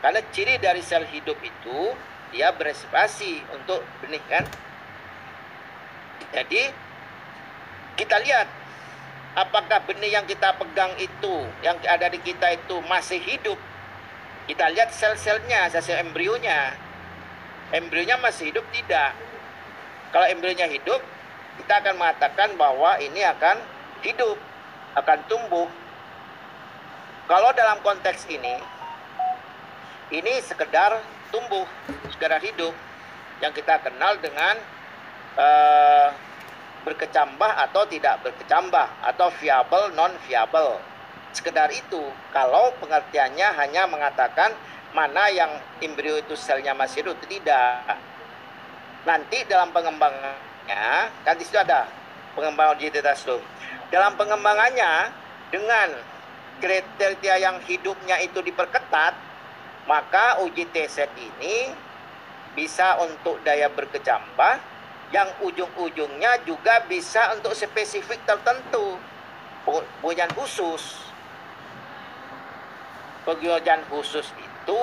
Karena 0.00 0.24
ciri 0.32 0.56
dari 0.56 0.80
sel 0.80 1.04
hidup 1.04 1.36
itu 1.44 1.78
dia 2.32 2.52
berespirasi 2.56 3.40
untuk 3.56 3.84
benih 4.00 4.22
kan 4.28 4.44
jadi 6.32 6.72
kita 7.98 8.16
lihat 8.22 8.46
apakah 9.34 9.82
benih 9.86 10.14
yang 10.18 10.26
kita 10.26 10.54
pegang 10.54 10.94
itu, 10.98 11.34
yang 11.62 11.78
ada 11.86 12.10
di 12.10 12.18
kita 12.22 12.54
itu 12.54 12.78
masih 12.86 13.18
hidup? 13.22 13.58
Kita 14.48 14.70
lihat 14.72 14.94
sel-selnya, 14.94 15.68
sel-sel 15.68 16.00
embrionya. 16.02 16.74
Embrionya 17.74 18.16
masih 18.22 18.54
hidup 18.54 18.64
tidak? 18.72 19.12
Kalau 20.08 20.24
embrionya 20.24 20.64
hidup, 20.72 21.04
kita 21.60 21.74
akan 21.84 21.94
mengatakan 22.00 22.56
bahwa 22.56 22.96
ini 23.02 23.20
akan 23.28 23.60
hidup, 24.00 24.40
akan 24.96 25.18
tumbuh. 25.28 25.68
Kalau 27.28 27.50
dalam 27.52 27.76
konteks 27.84 28.24
ini, 28.32 28.56
ini 30.08 30.40
sekedar 30.40 30.96
tumbuh, 31.28 31.68
sekedar 32.08 32.40
hidup 32.40 32.72
yang 33.44 33.52
kita 33.52 33.76
kenal 33.84 34.16
dengan 34.16 34.56
uh, 35.38 36.08
berkecambah 36.82 37.50
atau 37.70 37.86
tidak 37.86 38.20
berkecambah 38.26 38.86
atau 39.06 39.28
viable 39.38 39.94
non 39.94 40.12
viable. 40.26 40.82
Sekedar 41.32 41.70
itu. 41.70 42.02
Kalau 42.34 42.74
pengertiannya 42.82 43.48
hanya 43.54 43.86
mengatakan 43.86 44.52
mana 44.96 45.30
yang 45.30 45.52
embrio 45.84 46.18
itu 46.18 46.34
selnya 46.34 46.74
masih 46.74 47.06
hidup 47.06 47.16
tidak. 47.30 47.96
Nanti 49.06 49.46
dalam 49.46 49.70
pengembangannya 49.70 51.12
kan 51.22 51.34
di 51.38 51.44
situ 51.46 51.60
ada 51.60 51.86
pengembangan 52.34 52.80
identitas 52.80 53.22
itu. 53.22 53.38
Dalam 53.88 54.16
pengembangannya 54.20 55.12
dengan 55.48 55.96
kriteria 56.60 57.40
yang 57.40 57.56
hidupnya 57.64 58.20
itu 58.20 58.42
diperketat, 58.42 59.14
maka 59.88 60.42
uji 60.44 60.68
TZ 60.68 61.08
ini 61.16 61.72
bisa 62.52 62.98
untuk 63.00 63.38
daya 63.46 63.70
berkecambah 63.70 64.77
yang 65.08 65.28
ujung-ujungnya 65.40 66.44
juga 66.44 66.84
bisa 66.84 67.32
untuk 67.32 67.56
spesifik 67.56 68.20
tertentu. 68.28 69.00
Pengujian 69.64 70.28
khusus. 70.36 71.00
Pengujian 73.24 73.84
khusus 73.88 74.28
itu 74.36 74.80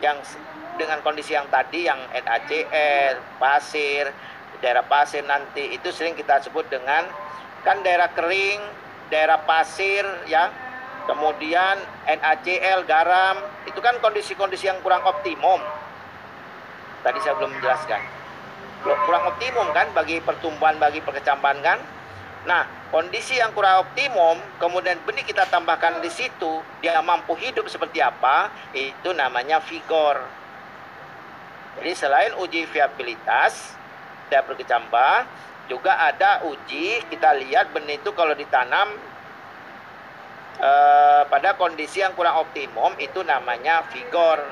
yang 0.00 0.16
dengan 0.80 1.02
kondisi 1.04 1.34
yang 1.34 1.48
tadi 1.50 1.90
yang 1.90 1.98
NaCl 2.12 3.18
pasir 3.42 4.14
daerah 4.62 4.86
pasir 4.86 5.22
nanti 5.26 5.74
itu 5.74 5.90
sering 5.90 6.14
kita 6.14 6.38
sebut 6.42 6.66
dengan 6.70 7.06
kan 7.66 7.82
daerah 7.82 8.10
kering 8.12 8.60
daerah 9.12 9.40
pasir 9.44 10.04
ya. 10.28 10.48
Kemudian 11.08 11.80
NaCl 12.04 12.84
garam 12.84 13.40
itu 13.64 13.80
kan 13.80 13.96
kondisi-kondisi 14.04 14.68
yang 14.68 14.76
kurang 14.84 15.00
optimum. 15.08 15.56
Tadi 17.00 17.16
saya 17.24 17.32
belum 17.40 17.56
menjelaskan 17.56 18.17
kurang 18.82 19.24
optimum 19.34 19.66
kan 19.74 19.90
bagi 19.94 20.22
pertumbuhan 20.22 20.78
bagi 20.78 21.02
perkecambahan 21.02 21.58
kan? 21.62 21.78
Nah 22.46 22.62
kondisi 22.94 23.36
yang 23.36 23.50
kurang 23.52 23.84
optimum 23.84 24.38
kemudian 24.62 24.96
benih 25.02 25.26
kita 25.26 25.44
tambahkan 25.50 25.98
di 25.98 26.10
situ 26.12 26.62
dia 26.78 26.98
mampu 27.02 27.34
hidup 27.34 27.66
seperti 27.66 27.98
apa? 27.98 28.52
Itu 28.72 29.10
namanya 29.12 29.58
vigor. 29.64 30.22
Jadi 31.78 31.92
selain 31.94 32.32
uji 32.38 32.66
viabilitas 32.66 33.74
dan 34.30 34.42
berkecambah 34.46 35.26
juga 35.68 35.94
ada 36.00 36.42
uji 36.48 37.06
kita 37.12 37.36
lihat 37.44 37.70
benih 37.70 38.00
itu 38.00 38.10
kalau 38.16 38.32
ditanam 38.34 38.88
eh, 40.58 41.22
pada 41.28 41.54
kondisi 41.54 42.00
yang 42.02 42.16
kurang 42.16 42.40
optimum 42.42 42.94
itu 42.98 43.22
namanya 43.22 43.84
vigor. 43.92 44.42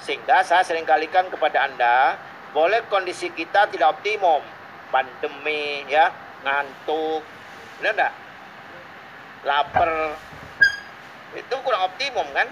Sehingga 0.00 0.40
saya 0.44 0.64
sering 0.64 0.88
kalikan 0.88 1.28
kepada 1.28 1.68
anda 1.68 2.16
boleh 2.52 2.86
kondisi 2.90 3.30
kita 3.32 3.70
tidak 3.70 4.00
optimum. 4.00 4.42
Pandemi 4.90 5.86
ya 5.86 6.10
ngantuk. 6.42 7.22
Benar 7.78 7.92
enggak 7.94 8.14
lapar. 9.46 10.18
Itu 11.38 11.54
kurang 11.62 11.88
optimum 11.94 12.26
kan? 12.34 12.48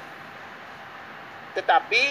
Tetapi 1.58 2.02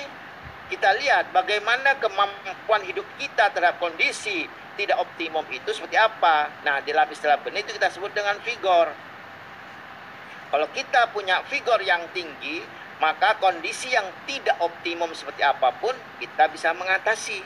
kita 0.68 0.90
lihat 1.00 1.32
bagaimana 1.32 1.96
kemampuan 1.98 2.84
hidup 2.84 3.08
kita 3.16 3.56
terhadap 3.56 3.80
kondisi 3.80 4.46
tidak 4.76 5.00
optimum 5.00 5.48
itu 5.50 5.72
seperti 5.72 5.96
apa. 5.96 6.52
Nah 6.68 6.84
dalam 6.84 7.08
istilah 7.08 7.40
benih 7.40 7.64
itu 7.64 7.72
kita 7.74 7.88
sebut 7.88 8.12
dengan 8.12 8.36
vigor 8.44 8.92
kalau 10.48 10.68
kita 10.72 11.12
punya 11.12 11.44
vigor 11.52 11.80
yang 11.84 12.08
tinggi 12.16 12.64
maka 12.98 13.38
kondisi 13.38 13.94
yang 13.94 14.08
tidak 14.26 14.58
optimum 14.64 15.12
seperti 15.14 15.44
apa 15.46 15.70
pun 15.78 15.94
kita 16.18 16.50
bisa 16.50 16.74
mengatasi 16.74 17.44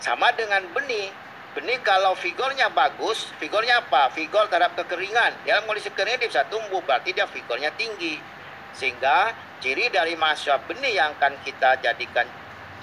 sama 0.00 0.32
dengan 0.36 0.62
benih. 0.72 1.12
Benih 1.56 1.80
kalau 1.80 2.12
figurnya 2.12 2.68
bagus, 2.68 3.32
figurnya 3.40 3.80
apa? 3.80 4.12
Figur 4.12 4.44
terhadap 4.52 4.76
kekeringan. 4.76 5.32
Dalam 5.48 5.64
kondisi 5.64 5.88
kering 5.88 6.20
dia 6.20 6.28
bisa 6.28 6.44
tumbuh, 6.52 6.84
berarti 6.84 7.16
dia 7.16 7.24
figurnya 7.24 7.72
tinggi. 7.80 8.20
Sehingga 8.76 9.32
ciri 9.64 9.88
dari 9.88 10.12
mahasiswa 10.20 10.60
benih 10.68 11.00
yang 11.00 11.16
akan 11.16 11.32
kita 11.40 11.80
jadikan 11.80 12.28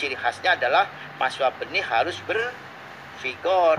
ciri 0.01 0.17
khasnya 0.17 0.57
adalah 0.57 0.89
mahasiswa 1.21 1.53
benih 1.61 1.85
harus 1.85 2.17
berfigur. 2.25 3.77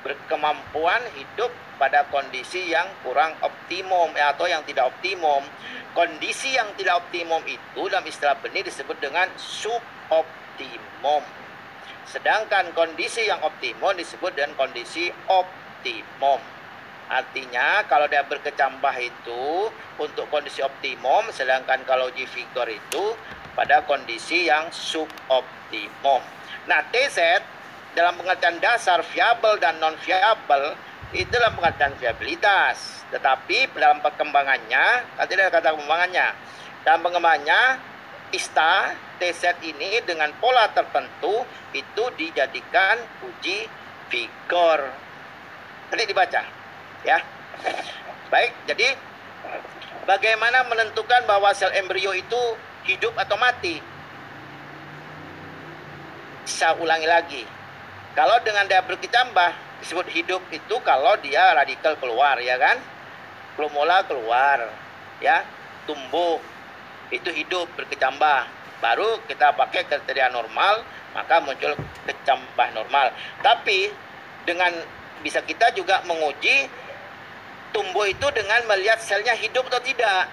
Berkemampuan 0.00 1.04
hidup 1.12 1.52
pada 1.76 2.08
kondisi 2.08 2.72
yang 2.72 2.88
kurang 3.04 3.36
optimum 3.44 4.08
atau 4.16 4.48
yang 4.48 4.64
tidak 4.64 4.88
optimum. 4.88 5.44
Kondisi 5.92 6.56
yang 6.56 6.72
tidak 6.80 7.04
optimum 7.04 7.44
itu 7.44 7.82
dalam 7.92 8.08
istilah 8.08 8.40
benih 8.40 8.64
disebut 8.64 8.96
dengan 9.04 9.28
suboptimum. 9.36 11.20
Sedangkan 12.08 12.74
kondisi 12.74 13.26
yang 13.26 13.40
optimum 13.42 13.94
disebut 13.94 14.34
dengan 14.34 14.54
kondisi 14.58 15.10
optimum. 15.30 16.40
Artinya 17.12 17.84
kalau 17.92 18.08
dia 18.08 18.24
berkecambah 18.24 18.94
itu 18.96 19.68
untuk 20.00 20.24
kondisi 20.32 20.64
optimum, 20.64 21.28
sedangkan 21.28 21.84
kalau 21.84 22.08
G 22.16 22.24
figure 22.24 22.72
itu 22.72 23.04
pada 23.52 23.84
kondisi 23.84 24.48
yang 24.48 24.72
suboptimum. 24.72 26.24
Nah, 26.64 26.80
TZ 26.88 27.42
dalam 27.92 28.16
pengertian 28.16 28.56
dasar 28.64 29.04
viable 29.04 29.60
dan 29.60 29.76
non 29.76 29.92
viable 30.00 30.72
itu 31.12 31.28
dalam 31.28 31.52
pengertian 31.60 31.92
viabilitas. 32.00 33.04
Tetapi 33.12 33.76
dalam 33.76 34.00
perkembangannya, 34.00 35.04
nanti 35.20 35.32
ada 35.36 35.52
kata 35.52 35.76
perkembangannya. 35.76 36.28
Dalam 36.82 37.00
pengembangannya 37.04 37.60
ISTA 38.32 38.96
TZ 39.20 39.60
ini 39.60 40.00
dengan 40.08 40.32
pola 40.40 40.66
tertentu 40.72 41.44
itu 41.76 42.04
dijadikan 42.16 42.96
uji 43.22 43.68
vigor. 44.08 44.80
Nanti 45.92 46.04
dibaca, 46.08 46.42
ya. 47.04 47.20
Baik, 48.32 48.52
jadi 48.64 48.96
bagaimana 50.08 50.64
menentukan 50.66 51.28
bahwa 51.28 51.52
sel 51.52 51.70
embrio 51.76 52.16
itu 52.16 52.42
hidup 52.88 53.12
atau 53.20 53.36
mati? 53.36 53.76
Saya 56.48 56.74
ulangi 56.80 57.06
lagi. 57.06 57.42
Kalau 58.16 58.40
dengan 58.40 58.64
dia 58.66 58.80
berkecambah 58.82 59.52
disebut 59.84 60.08
hidup 60.12 60.42
itu 60.48 60.76
kalau 60.82 61.16
dia 61.20 61.52
radikal 61.52 61.96
keluar, 62.00 62.40
ya 62.40 62.56
kan? 62.56 62.80
Klumula 63.56 64.04
keluar, 64.08 64.72
ya, 65.20 65.44
tumbuh 65.84 66.40
itu 67.12 67.28
hidup 67.30 67.68
berkecambah. 67.76 68.48
Baru 68.82 69.22
kita 69.30 69.54
pakai 69.54 69.86
kriteria 69.86 70.32
normal 70.32 70.82
maka 71.12 71.38
muncul 71.44 71.76
kecambah 72.08 72.68
normal. 72.72 73.12
Tapi 73.44 73.92
dengan 74.48 74.72
bisa 75.20 75.44
kita 75.44 75.70
juga 75.76 76.02
menguji 76.08 76.66
tumbuh 77.70 78.08
itu 78.08 78.26
dengan 78.34 78.64
melihat 78.66 78.98
selnya 78.98 79.36
hidup 79.36 79.68
atau 79.68 79.80
tidak. 79.84 80.26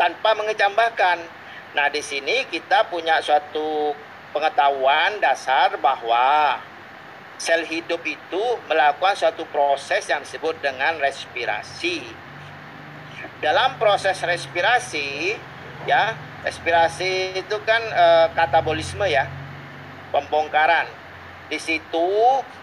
Tanpa 0.00 0.34
mengecambahkan. 0.34 1.18
Nah 1.76 1.86
di 1.92 2.00
sini 2.00 2.48
kita 2.48 2.88
punya 2.88 3.20
suatu 3.20 3.92
pengetahuan 4.32 5.20
dasar 5.20 5.76
bahwa 5.78 6.58
sel 7.36 7.64
hidup 7.68 8.00
itu 8.04 8.42
melakukan 8.68 9.16
suatu 9.18 9.44
proses 9.52 10.08
yang 10.08 10.24
disebut 10.24 10.56
dengan 10.64 10.96
respirasi 11.00 12.04
dalam 13.42 13.78
proses 13.78 14.22
respirasi 14.22 15.36
ya 15.86 16.14
respirasi 16.46 17.38
itu 17.38 17.60
kan 17.66 17.82
e, 17.82 18.28
katabolisme 18.34 19.10
ya 19.10 19.26
pembongkaran. 20.14 20.86
Di 21.50 21.58
situ 21.58 22.08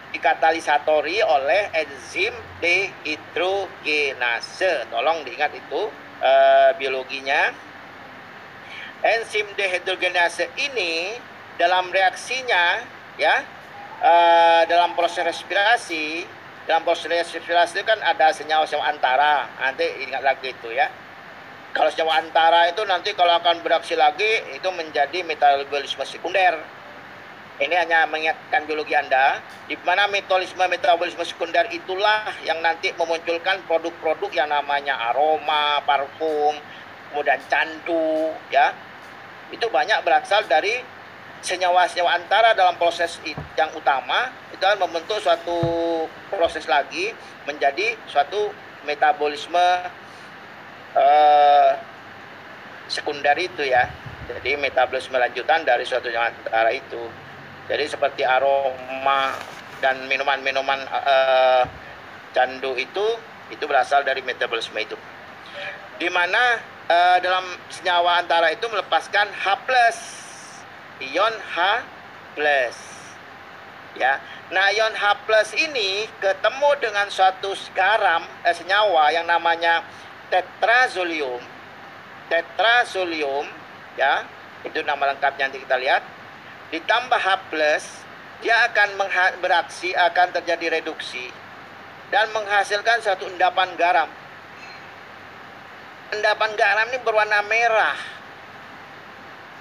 dikatalisatori 0.10 1.22
oleh 1.22 1.70
enzim 1.76 2.34
dehidrogenase. 2.64 4.88
Tolong 4.90 5.24
diingat 5.28 5.54
itu 5.56 5.92
e, 6.24 6.32
biologinya. 6.80 7.54
Enzim 9.00 9.48
dehidrogenase 9.56 10.50
ini 10.60 11.16
dalam 11.56 11.88
reaksinya 11.92 12.84
ya 13.20 13.44
e, 14.00 14.14
dalam 14.68 14.96
proses 14.96 15.24
respirasi 15.24 16.26
dalam 16.70 16.86
respirasi 16.86 17.82
itu 17.82 17.86
kan 17.90 17.98
ada 18.06 18.30
senyawa-senyawa 18.30 18.94
antara. 18.94 19.50
Nanti 19.58 19.90
ingat 20.06 20.22
lagi 20.22 20.54
itu 20.54 20.70
ya. 20.70 20.86
Kalau 21.74 21.90
senyawa 21.90 22.22
antara 22.22 22.70
itu 22.70 22.86
nanti 22.86 23.18
kalau 23.18 23.42
akan 23.42 23.66
beraksi 23.66 23.98
lagi 23.98 24.54
itu 24.54 24.70
menjadi 24.70 25.26
metabolisme 25.26 26.06
sekunder. 26.06 26.62
Ini 27.60 27.76
hanya 27.76 28.08
mengingatkan 28.08 28.70
biologi 28.70 28.96
Anda, 28.96 29.42
di 29.68 29.76
mana 29.84 30.08
metabolisme 30.08 30.64
metabolisme 30.70 31.26
sekunder 31.28 31.68
itulah 31.74 32.32
yang 32.48 32.62
nanti 32.64 32.94
memunculkan 32.96 33.66
produk-produk 33.68 34.32
yang 34.32 34.48
namanya 34.48 34.96
aroma, 35.12 35.84
parfum, 35.84 36.56
kemudian 37.12 37.42
candu, 37.52 38.32
ya. 38.48 38.72
Itu 39.52 39.68
banyak 39.68 40.06
berasal 40.08 40.48
dari 40.48 40.80
senyawa-senyawa 41.40 42.20
antara 42.20 42.52
dalam 42.52 42.76
proses 42.76 43.20
yang 43.56 43.72
utama 43.72 44.32
itu 44.52 44.64
akan 44.64 44.88
membentuk 44.88 45.24
suatu 45.24 45.60
proses 46.28 46.68
lagi 46.68 47.16
menjadi 47.48 47.96
suatu 48.08 48.52
metabolisme 48.84 49.68
uh, 50.96 51.72
sekunder 52.92 53.36
itu 53.40 53.64
ya. 53.64 53.88
Jadi 54.30 54.62
metabolisme 54.62 55.18
lanjutan 55.18 55.66
dari 55.66 55.88
suatu 55.88 56.12
senyawa 56.12 56.30
antara 56.30 56.70
itu. 56.76 57.02
Jadi 57.70 57.86
seperti 57.86 58.22
aroma 58.26 59.34
dan 59.80 60.06
minuman-minuman 60.10 60.86
uh, 60.92 61.64
candu 62.36 62.76
itu 62.78 63.06
itu 63.50 63.64
berasal 63.66 64.06
dari 64.06 64.22
metabolisme 64.22 64.78
itu. 64.78 64.98
Di 65.98 66.08
mana 66.14 66.62
uh, 66.90 67.18
dalam 67.22 67.46
senyawa 67.74 68.22
antara 68.22 68.54
itu 68.54 68.66
melepaskan 68.70 69.28
H+, 69.34 69.46
ion 71.00 71.36
H+. 71.56 71.58
Ya. 73.98 74.22
Nah, 74.52 74.68
ion 74.72 74.96
H+ 74.96 75.06
ini 75.60 76.08
ketemu 76.20 76.70
dengan 76.80 77.08
suatu 77.12 77.52
garam 77.76 78.24
eh, 78.46 78.56
senyawa 78.56 79.12
yang 79.12 79.26
namanya 79.28 79.84
tetrazolium. 80.30 81.42
Tetrazolium 82.30 83.48
ya, 83.98 84.24
itu 84.64 84.80
nama 84.86 85.16
lengkapnya 85.16 85.50
nanti 85.50 85.60
kita 85.64 85.76
lihat 85.82 86.04
ditambah 86.70 87.18
H+, 87.18 87.28
dia 88.40 88.56
akan 88.72 88.90
beraksi 89.42 89.92
akan 89.92 90.28
terjadi 90.32 90.80
reduksi 90.80 91.28
dan 92.14 92.30
menghasilkan 92.34 93.02
satu 93.02 93.26
endapan 93.30 93.74
garam. 93.78 94.10
Endapan 96.10 96.52
garam 96.58 96.86
ini 96.90 97.00
berwarna 97.06 97.42
merah. 97.46 98.19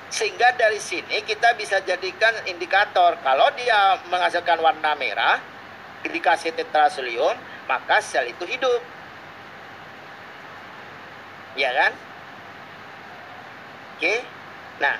Sehingga 0.08 0.56
dari 0.56 0.80
sini 0.80 1.20
kita 1.20 1.52
bisa 1.60 1.84
jadikan 1.84 2.32
indikator 2.48 3.20
kalau 3.20 3.52
dia 3.52 4.00
menghasilkan 4.08 4.56
warna 4.64 4.96
merah, 4.96 5.36
dikasih 6.06 6.56
tetrasolium, 6.56 7.36
maka 7.68 8.00
sel 8.00 8.24
itu 8.24 8.44
hidup. 8.48 8.80
Ya 11.60 11.74
kan? 11.76 11.92
Oke. 13.98 14.14
Nah, 14.80 14.94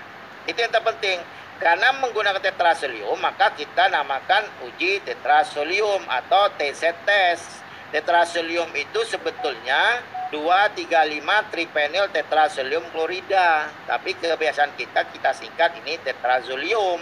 itu 0.45 0.59
yang 0.59 0.75
terpenting. 0.75 1.23
Karena 1.59 1.91
menggunakan 1.99 2.39
tetrasolium, 2.39 3.19
maka 3.19 3.51
kita 3.55 3.91
namakan 3.91 4.47
uji 4.69 5.03
tetrasolium 5.03 6.05
atau 6.07 6.53
TC 6.55 6.95
test. 7.03 7.65
Tetrasolium 7.91 8.69
itu 8.77 9.01
sebetulnya 9.09 10.05
235 10.31 11.53
tripenyl 11.53 12.07
tetrasolium 12.13 12.85
klorida. 12.93 13.73
Tapi 13.89 14.13
kebiasaan 14.17 14.77
kita 14.77 15.09
kita 15.09 15.31
singkat 15.33 15.77
ini 15.85 15.97
tetrasolium. 16.05 17.01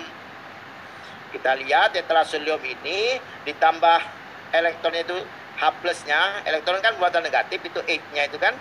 Kita 1.35 1.59
lihat 1.59 1.95
tetrasolium 1.95 2.63
ini 2.63 3.19
ditambah 3.45 4.01
elektronnya 4.55 5.03
itu 5.03 5.19
H 5.57 5.65
plusnya, 5.81 6.45
elektron 6.45 6.85
kan 6.85 7.01
buatan 7.01 7.25
negatif 7.25 7.65
itu 7.65 7.81
8-nya 7.81 8.29
itu 8.29 8.37
kan 8.37 8.53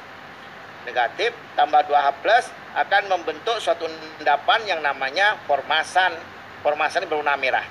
negatif 0.87 1.35
tambah 1.59 1.83
2H 1.91 2.07
plus 2.23 2.45
akan 2.71 3.03
membentuk 3.11 3.59
suatu 3.59 3.83
endapan 4.19 4.63
yang 4.63 4.79
namanya 4.79 5.35
formasan. 5.43 6.15
Formasan 6.63 7.05
berwarna 7.05 7.37
merah. 7.37 7.65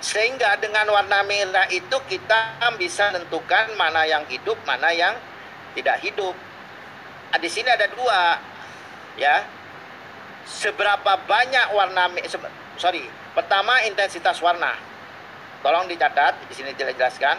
Sehingga 0.00 0.56
dengan 0.56 0.88
warna 0.88 1.20
merah 1.28 1.68
itu 1.68 1.98
kita 2.08 2.56
bisa 2.80 3.12
tentukan 3.12 3.76
mana 3.76 4.08
yang 4.08 4.24
hidup, 4.32 4.56
mana 4.64 4.88
yang 4.96 5.12
tidak 5.76 6.00
hidup. 6.00 6.32
Nah, 7.30 7.38
di 7.38 7.48
sini 7.52 7.68
ada 7.68 7.86
dua, 7.92 8.40
ya. 9.20 9.44
Seberapa 10.46 11.26
banyak 11.26 11.74
warna 11.74 12.06
sorry, 12.78 13.02
pertama 13.34 13.82
intensitas 13.84 14.38
warna. 14.40 14.72
Tolong 15.60 15.90
dicatat 15.90 16.38
di 16.46 16.54
sini 16.54 16.70
jelaskan 16.78 17.36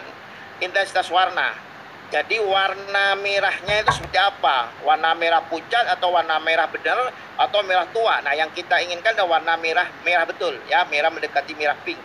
intensitas 0.60 1.08
warna 1.08 1.68
jadi 2.08 2.40
warna 2.40 3.20
merahnya 3.20 3.84
itu 3.84 3.92
seperti 4.00 4.16
apa? 4.16 4.72
Warna 4.80 5.12
merah 5.12 5.44
pucat 5.44 5.84
atau 5.92 6.08
warna 6.08 6.40
merah 6.40 6.64
benar 6.64 7.12
atau 7.36 7.60
merah 7.68 7.84
tua? 7.92 8.24
Nah, 8.24 8.32
yang 8.32 8.48
kita 8.56 8.80
inginkan 8.80 9.12
adalah 9.12 9.36
warna 9.36 9.60
merah 9.60 9.84
merah 10.00 10.24
betul, 10.24 10.56
ya, 10.72 10.88
merah 10.88 11.12
mendekati 11.12 11.52
merah 11.52 11.76
pink. 11.84 12.00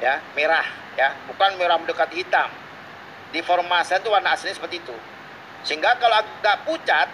Ya, 0.00 0.24
merah, 0.32 0.64
ya, 0.96 1.12
bukan 1.28 1.60
merah 1.60 1.76
mendekati 1.76 2.24
hitam. 2.24 2.48
Di 3.32 3.40
formasi 3.40 3.96
itu 3.96 4.12
warna 4.12 4.36
aslinya 4.36 4.60
seperti 4.60 4.84
itu. 4.84 4.96
Sehingga 5.64 5.96
kalau 5.96 6.20
agak 6.20 6.68
pucat, 6.68 7.08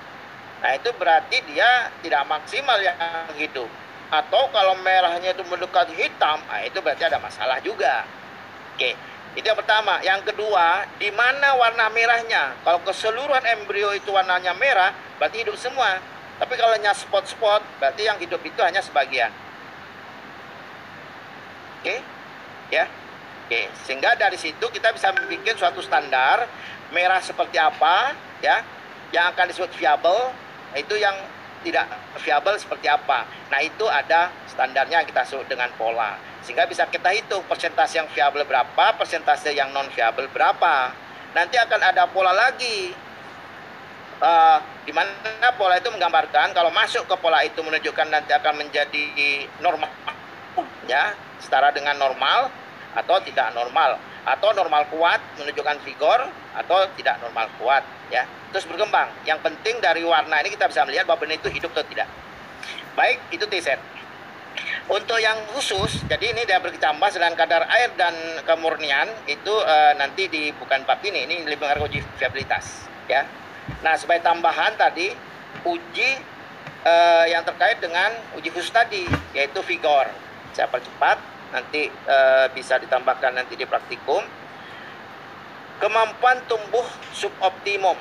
nah 0.58 0.72
itu 0.74 0.90
berarti 0.98 1.38
dia 1.46 1.94
tidak 2.02 2.26
maksimal 2.26 2.76
yang 2.82 2.98
hidup. 3.38 3.70
Atau 4.08 4.48
kalau 4.50 4.74
merahnya 4.82 5.36
itu 5.36 5.44
mendekati 5.46 5.94
hitam, 5.94 6.40
nah 6.48 6.64
itu 6.64 6.80
berarti 6.80 7.06
ada 7.06 7.20
masalah 7.20 7.60
juga. 7.62 8.02
Oke. 8.74 8.96
Itu 9.36 9.44
yang 9.46 9.60
pertama. 9.60 10.00
Yang 10.02 10.32
kedua, 10.32 10.88
di 10.98 11.12
mana 11.14 11.54
warna 11.54 11.86
merahnya? 11.92 12.56
Kalau 12.64 12.80
keseluruhan 12.82 13.44
embrio 13.54 13.94
itu 13.94 14.10
warnanya 14.10 14.56
merah, 14.56 14.90
berarti 15.20 15.44
hidup 15.46 15.54
semua. 15.54 16.00
Tapi 16.38 16.54
kalau 16.56 16.72
hanya 16.74 16.90
spot-spot, 16.96 17.62
berarti 17.78 18.08
yang 18.08 18.18
hidup 18.18 18.40
itu 18.42 18.58
hanya 18.64 18.82
sebagian. 18.82 19.30
Oke? 21.78 22.02
Ya. 22.72 22.88
Oke, 23.48 23.64
sehingga 23.88 24.12
dari 24.12 24.36
situ 24.36 24.60
kita 24.68 24.92
bisa 24.92 25.08
bikin 25.24 25.56
suatu 25.56 25.80
standar 25.80 26.44
merah 26.92 27.16
seperti 27.16 27.56
apa, 27.56 28.12
ya, 28.44 28.60
yang 29.08 29.32
akan 29.32 29.48
disebut 29.48 29.72
viable, 29.72 30.36
itu 30.76 30.92
yang 31.00 31.16
tidak 31.64 31.88
viable 32.20 32.60
seperti 32.60 32.92
apa. 32.92 33.24
Nah, 33.48 33.64
itu 33.64 33.88
ada 33.88 34.28
standarnya 34.52 35.00
kita 35.08 35.24
sebut 35.24 35.48
dengan 35.48 35.72
pola. 35.80 36.20
Sehingga 36.44 36.68
bisa 36.68 36.84
kita 36.92 37.08
hitung 37.08 37.40
persentase 37.48 37.96
yang 37.96 38.08
viable 38.12 38.44
berapa, 38.44 39.00
persentase 39.00 39.56
yang 39.56 39.72
non 39.72 39.88
viable 39.96 40.28
berapa. 40.28 40.92
Nanti 41.32 41.56
akan 41.56 41.80
ada 41.88 42.04
pola 42.04 42.36
lagi. 42.36 42.92
Uh, 44.20 44.60
di 44.84 44.92
mana 44.92 45.56
pola 45.56 45.80
itu 45.80 45.88
menggambarkan 45.88 46.52
kalau 46.52 46.68
masuk 46.68 47.08
ke 47.08 47.16
pola 47.16 47.40
itu 47.48 47.64
menunjukkan 47.64 48.12
nanti 48.12 48.34
akan 48.34 48.60
menjadi 48.60 49.46
normal 49.62 49.86
ya 50.90 51.14
setara 51.38 51.70
dengan 51.70 51.94
normal 51.94 52.50
atau 52.98 53.22
tidak 53.22 53.54
normal. 53.54 53.96
Atau 54.26 54.50
normal 54.52 54.90
kuat 54.90 55.22
menunjukkan 55.38 55.78
vigor 55.86 56.28
atau 56.52 56.78
tidak 56.98 57.22
normal 57.22 57.46
kuat 57.56 57.86
ya. 58.10 58.26
Terus 58.50 58.66
berkembang. 58.66 59.08
Yang 59.22 59.40
penting 59.46 59.78
dari 59.78 60.02
warna 60.02 60.42
ini 60.42 60.50
kita 60.52 60.66
bisa 60.66 60.82
melihat 60.82 61.06
bahwa 61.06 61.24
benih 61.24 61.38
itu 61.38 61.48
hidup 61.48 61.70
atau 61.78 61.86
tidak. 61.86 62.08
Baik 62.98 63.22
itu 63.30 63.46
T 63.46 63.62
set 63.62 63.78
untuk 64.88 65.20
yang 65.20 65.36
khusus, 65.52 66.00
jadi 66.08 66.32
ini 66.32 66.48
dia 66.48 66.56
berkecambah 66.64 67.12
dengan 67.12 67.36
kadar 67.36 67.68
air 67.68 67.92
dan 68.00 68.16
kemurnian 68.48 69.04
itu 69.28 69.52
uh, 69.52 69.92
nanti 70.00 70.32
di 70.32 70.48
bukan 70.56 70.80
bab 70.88 71.04
ini, 71.04 71.28
ini 71.28 71.44
lebih 71.44 71.68
mengarah 71.68 71.84
uji 71.84 72.00
viabilitas, 72.16 72.88
ya. 73.04 73.28
Nah, 73.84 73.94
sebagai 74.00 74.24
tambahan 74.24 74.80
tadi 74.80 75.12
uji 75.68 76.10
uh, 76.88 77.26
yang 77.28 77.44
terkait 77.44 77.84
dengan 77.84 78.16
uji 78.40 78.48
khusus 78.48 78.72
tadi, 78.72 79.04
yaitu 79.36 79.60
vigor. 79.68 80.08
Saya 80.56 80.72
percepat, 80.72 81.20
nanti 81.54 81.88
uh, 81.88 82.46
bisa 82.52 82.76
ditambahkan 82.80 83.36
nanti 83.36 83.56
di 83.56 83.64
praktikum. 83.64 84.20
Kemampuan 85.78 86.42
tumbuh 86.50 86.84
suboptimum. 87.14 87.94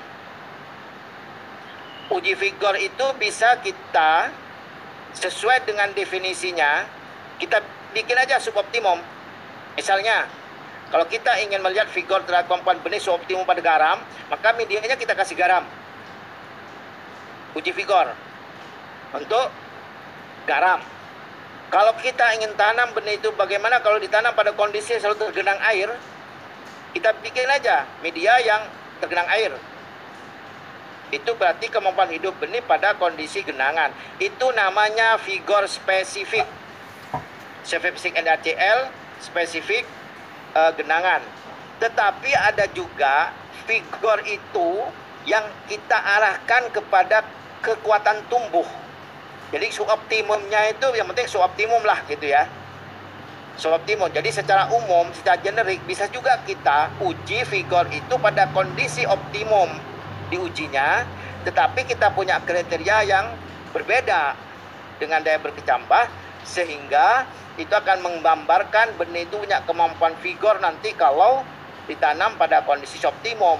Uji 2.07 2.33
vigor 2.39 2.73
itu 2.79 3.05
bisa 3.19 3.59
kita 3.61 4.31
sesuai 5.17 5.65
dengan 5.65 5.89
definisinya 5.97 6.85
kita 7.41 7.61
bikin 7.93 8.17
aja 8.17 8.37
suboptimum 8.37 9.01
misalnya 9.73 10.29
kalau 10.93 11.03
kita 11.09 11.41
ingin 11.41 11.59
melihat 11.65 11.89
figur 11.89 12.21
terhadap 12.23 12.45
kemampuan 12.45 12.77
benih 12.85 13.01
suboptimum 13.01 13.45
pada 13.45 13.61
garam 13.61 13.97
maka 14.29 14.53
medianya 14.53 14.93
kita 14.93 15.17
kasih 15.17 15.33
garam 15.33 15.65
uji 17.57 17.73
figur 17.73 18.13
untuk 19.17 19.49
garam 20.45 20.81
kalau 21.67 21.91
kita 21.99 22.35
ingin 22.39 22.51
tanam 22.55 22.95
benih 22.95 23.19
itu 23.19 23.31
bagaimana 23.35 23.83
kalau 23.83 23.99
ditanam 23.99 24.31
pada 24.31 24.55
kondisi 24.55 24.95
selalu 24.99 25.31
tergenang 25.31 25.59
air 25.67 25.91
kita 26.95 27.11
bikin 27.19 27.47
aja 27.51 27.83
media 27.99 28.39
yang 28.43 28.63
tergenang 29.03 29.27
air 29.29 29.51
itu 31.07 31.31
berarti 31.39 31.71
kemampuan 31.71 32.11
hidup 32.11 32.35
benih 32.35 32.59
pada 32.67 32.91
kondisi 32.99 33.39
genangan. 33.39 33.95
Itu 34.19 34.51
namanya 34.51 35.15
vigor 35.23 35.63
spesifik. 35.71 36.43
Spesifik 37.63 38.19
NaCl, 38.19 38.91
spesifik 39.23 39.87
uh, 40.51 40.71
genangan. 40.75 41.23
Tetapi 41.79 42.31
ada 42.35 42.67
juga 42.75 43.31
vigor 43.67 44.19
itu 44.27 44.83
yang 45.27 45.43
kita 45.67 45.95
arahkan 45.95 46.71
kepada 46.75 47.23
kekuatan 47.63 48.27
tumbuh. 48.27 48.67
Jadi 49.47 49.71
suboptimumnya 49.71 50.75
itu 50.75 50.87
yang 50.95 51.07
penting 51.07 51.27
suboptimum 51.31 51.79
lah 51.87 52.03
gitu 52.07 52.27
ya. 52.27 52.47
Suboptimum. 53.55 54.11
Jadi 54.11 54.29
secara 54.29 54.69
umum, 54.69 55.09
secara 55.15 55.39
generik 55.39 55.81
bisa 55.87 56.05
juga 56.11 56.37
kita 56.43 56.91
uji 57.01 57.47
vigor 57.47 57.87
itu 57.89 58.13
pada 58.19 58.51
kondisi 58.51 59.07
optimum 59.07 59.71
diujinya, 60.29 61.07
tetapi 61.47 61.87
kita 61.87 62.11
punya 62.11 62.43
kriteria 62.43 63.07
yang 63.07 63.25
berbeda 63.71 64.35
dengan 64.99 65.23
daya 65.23 65.39
berkecambah 65.39 66.11
sehingga 66.43 67.25
itu 67.57 67.71
akan 67.73 68.05
menggambarkan 68.05 68.99
benih 69.01 69.25
itu 69.25 69.41
punya 69.41 69.63
kemampuan 69.65 70.13
vigor 70.21 70.61
nanti 70.61 70.93
kalau 70.93 71.41
ditanam 71.89 72.35
pada 72.35 72.61
kondisi 72.67 73.01
optimum. 73.07 73.57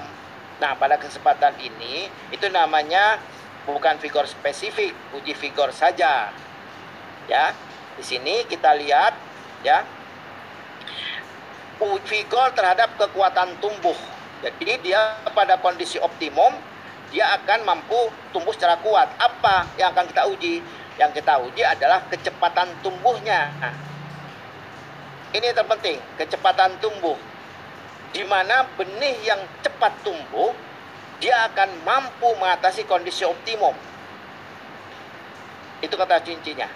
Nah, 0.58 0.74
pada 0.78 0.98
kesempatan 0.98 1.54
ini 1.62 2.10
itu 2.34 2.46
namanya 2.50 3.22
bukan 3.68 4.00
vigor 4.00 4.24
spesifik, 4.24 4.96
uji 5.12 5.36
vigor 5.36 5.76
saja. 5.76 6.32
Ya. 7.28 7.52
Di 8.00 8.04
sini 8.06 8.48
kita 8.48 8.78
lihat 8.78 9.14
ya 9.66 9.84
vigor 12.08 12.56
terhadap 12.56 12.96
kekuatan 12.96 13.60
tumbuh. 13.60 13.98
Jadi 14.42 14.90
dia 14.90 15.18
pada 15.34 15.58
kondisi 15.60 15.98
optimum 15.98 16.54
dia 17.12 17.36
akan 17.40 17.64
mampu 17.64 18.12
tumbuh 18.36 18.52
secara 18.52 18.80
kuat. 18.84 19.08
Apa 19.20 19.68
yang 19.80 19.96
akan 19.96 20.08
kita 20.12 20.24
uji? 20.28 20.60
Yang 20.98 21.22
kita 21.22 21.40
uji 21.40 21.64
adalah 21.64 22.04
kecepatan 22.10 22.74
tumbuhnya. 22.82 23.54
Nah, 23.62 23.74
ini 25.32 25.54
terpenting, 25.54 26.02
kecepatan 26.18 26.76
tumbuh. 26.82 27.16
Di 28.12 28.26
mana 28.26 28.66
benih 28.76 29.16
yang 29.24 29.40
cepat 29.62 29.94
tumbuh, 30.02 30.52
dia 31.18 31.50
akan 31.50 31.70
mampu 31.82 32.30
mengatasi 32.38 32.86
kondisi 32.86 33.26
optimum. 33.26 33.74
Itu 35.82 35.94
kata 35.98 36.22
kuncinya. 36.22 36.70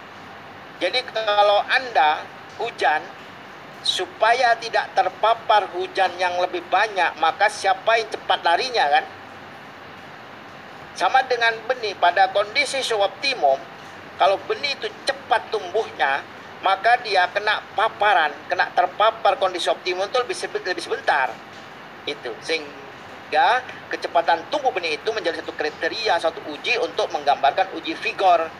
Jadi 0.82 1.00
kalau 1.14 1.62
Anda 1.70 2.26
hujan 2.58 3.02
supaya 3.86 4.58
tidak 4.58 4.94
terpapar 4.98 5.70
hujan 5.78 6.14
yang 6.18 6.38
lebih 6.42 6.62
banyak, 6.70 7.18
maka 7.22 7.50
siapa 7.50 7.98
yang 7.98 8.10
cepat 8.10 8.40
larinya 8.46 8.86
kan? 8.90 9.06
Sama 10.98 11.22
dengan 11.26 11.54
benih 11.66 11.98
pada 11.98 12.30
kondisi 12.34 12.82
suboptimum, 12.82 13.58
kalau 14.18 14.38
benih 14.50 14.74
itu 14.78 14.90
cepat 15.06 15.50
tumbuhnya, 15.50 16.22
maka 16.62 16.98
dia 17.02 17.26
kena 17.30 17.62
paparan, 17.74 18.34
kena 18.50 18.70
terpapar 18.74 19.38
kondisi 19.42 19.70
optimum 19.70 20.10
itu 20.10 20.18
lebih, 20.22 20.38
lebih 20.66 20.84
sebentar. 20.84 21.30
Itu 22.06 22.34
sehingga 22.42 22.81
kecepatan 23.88 24.44
tumbuh 24.52 24.76
benih 24.76 25.00
itu 25.00 25.10
menjadi 25.16 25.40
satu 25.40 25.56
kriteria, 25.56 26.20
satu 26.20 26.44
uji 26.52 26.76
untuk 26.84 27.08
menggambarkan 27.16 27.72
uji 27.80 27.96
vigor 27.96 28.52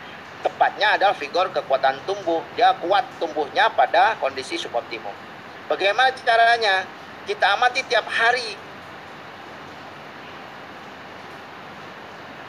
tepatnya 0.42 0.98
adalah 0.98 1.14
vigor 1.14 1.48
kekuatan 1.54 2.02
tumbuh. 2.04 2.42
Dia 2.58 2.74
kuat 2.82 3.06
tumbuhnya 3.22 3.70
pada 3.72 4.18
kondisi 4.18 4.58
suboptimum. 4.58 5.14
Bagaimana 5.70 6.10
caranya? 6.18 6.84
Kita 7.22 7.54
amati 7.54 7.86
tiap 7.86 8.04
hari. 8.10 8.58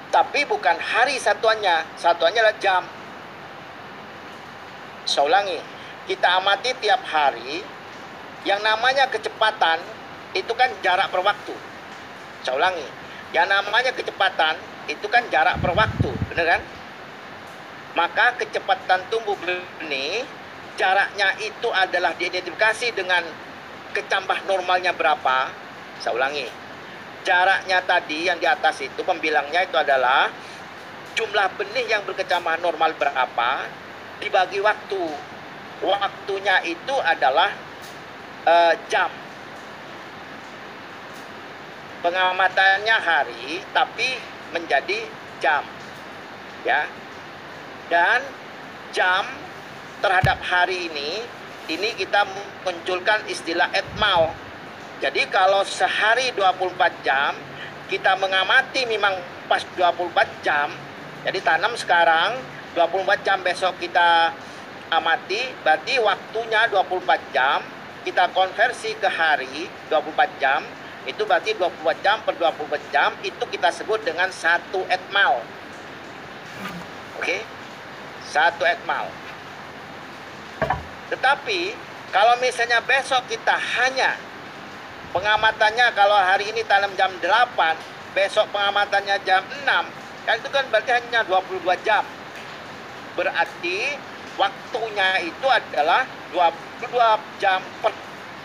Tapi 0.09 0.45
bukan 0.45 0.77
hari 0.77 1.17
satuannya, 1.17 1.97
satuannya 1.97 2.41
adalah 2.41 2.57
jam. 2.61 2.83
Saya 5.05 5.25
ulangi, 5.25 5.57
kita 6.09 6.37
amati 6.41 6.69
tiap 6.81 7.01
hari 7.05 7.65
yang 8.45 8.61
namanya 8.61 9.09
kecepatan 9.09 9.81
itu 10.37 10.53
kan 10.53 10.69
jarak 10.85 11.09
per 11.09 11.21
waktu. 11.21 11.53
Saya 12.43 12.59
ulangi, 12.59 12.87
yang 13.31 13.47
namanya 13.47 13.95
kecepatan 13.95 14.59
itu 14.91 15.07
kan 15.07 15.23
jarak 15.31 15.59
per 15.63 15.71
waktu, 15.71 16.11
benar 16.31 16.59
kan? 16.59 16.61
maka 17.93 18.33
kecepatan 18.41 19.05
tumbuh 19.13 19.37
benih 19.37 20.25
jaraknya 20.73 21.37
itu 21.45 21.69
adalah 21.69 22.17
diidentifikasi 22.17 22.97
dengan 22.97 23.21
kecambah 23.93 24.49
normalnya 24.49 24.97
berapa. 24.97 25.53
Saya 26.01 26.17
ulangi. 26.17 26.49
Jaraknya 27.23 27.79
tadi 27.85 28.27
yang 28.27 28.41
di 28.41 28.49
atas 28.49 28.81
itu 28.81 28.99
pembilangnya 29.05 29.63
itu 29.63 29.77
adalah 29.77 30.27
jumlah 31.13 31.47
benih 31.55 31.85
yang 31.87 32.01
berkecambah 32.03 32.59
normal 32.59 32.97
berapa 32.97 33.69
dibagi 34.17 34.59
waktu. 34.59 35.03
Waktunya 35.85 36.65
itu 36.65 36.95
adalah 37.05 37.53
uh, 38.49 38.73
jam. 38.89 39.13
Pengamatannya 42.03 42.97
hari 42.99 43.63
tapi 43.71 44.19
menjadi 44.51 45.07
jam. 45.39 45.63
Ya, 46.67 46.83
dan 47.87 48.19
jam 48.91 49.23
terhadap 50.03 50.39
hari 50.43 50.91
ini 50.91 51.23
ini 51.71 51.95
kita 51.95 52.27
munculkan 52.67 53.23
istilah 53.31 53.71
etmal. 53.71 54.35
Jadi 54.99 55.31
kalau 55.31 55.63
sehari 55.63 56.35
24 56.35 56.75
jam 57.07 57.39
kita 57.87 58.19
mengamati 58.19 58.83
memang 58.83 59.15
pas 59.47 59.63
24 59.79 60.43
jam. 60.43 60.75
Jadi 61.23 61.39
tanam 61.39 61.71
sekarang 61.79 62.35
24 62.75 63.23
jam 63.23 63.39
besok 63.47 63.79
kita 63.79 64.35
amati 64.91 65.39
berarti 65.63 66.03
waktunya 66.03 66.67
24 66.67 67.31
jam 67.31 67.63
kita 68.03 68.27
konversi 68.35 68.91
ke 68.99 69.07
hari 69.07 69.71
24 69.87 70.43
jam 70.43 70.61
itu 71.09 71.21
berarti 71.27 71.55
24 71.55 72.05
jam 72.05 72.17
per 72.23 72.35
24 72.39 72.93
jam 72.93 73.11
itu 73.23 73.43
kita 73.51 73.69
sebut 73.71 73.99
dengan 74.03 74.31
satu 74.31 74.83
etmal. 74.87 75.43
Oke. 77.19 77.23
Okay? 77.23 77.41
satu 78.33 78.65
ekmal. 78.65 79.05
Tetapi 81.13 81.77
kalau 82.09 82.33
misalnya 82.41 82.81
besok 82.81 83.29
kita 83.29 83.53
hanya 83.53 84.17
pengamatannya 85.13 85.93
kalau 85.93 86.17
hari 86.17 86.49
ini 86.49 86.65
tanam 86.65 86.89
jam 86.97 87.13
8, 87.21 88.17
besok 88.17 88.49
pengamatannya 88.49 89.21
jam 89.21 89.45
6, 89.45 89.69
kan 90.25 90.35
itu 90.41 90.49
kan 90.49 90.65
berarti 90.73 90.91
hanya 90.97 91.21
22 91.29 91.61
jam. 91.85 92.01
Berarti 93.13 93.93
waktunya 94.41 95.21
itu 95.21 95.45
adalah 95.45 96.09
22 96.33 96.89
jam 97.37 97.61
per 97.85 97.93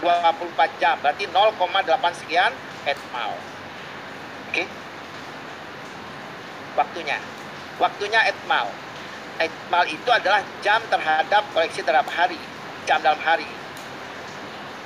24 0.01 0.80
jam, 0.82 0.94
berarti 1.03 1.24
0,8 1.30 2.20
sekian 2.22 2.53
etmal. 2.86 3.34
Oke. 4.51 4.64
Waktunya. 6.78 7.18
Waktunya 7.78 8.20
etmal 8.30 8.66
ekmal 9.38 9.86
itu 9.86 10.11
adalah 10.11 10.42
jam 10.61 10.82
terhadap 10.90 11.46
koleksi 11.55 11.80
terhadap 11.80 12.11
hari, 12.11 12.38
jam 12.84 12.99
dalam 13.01 13.18
hari. 13.22 13.46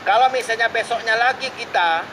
Kalau 0.04 0.28
misalnya 0.30 0.68
besoknya 0.68 1.16
lagi 1.16 1.48
kita 1.56 2.04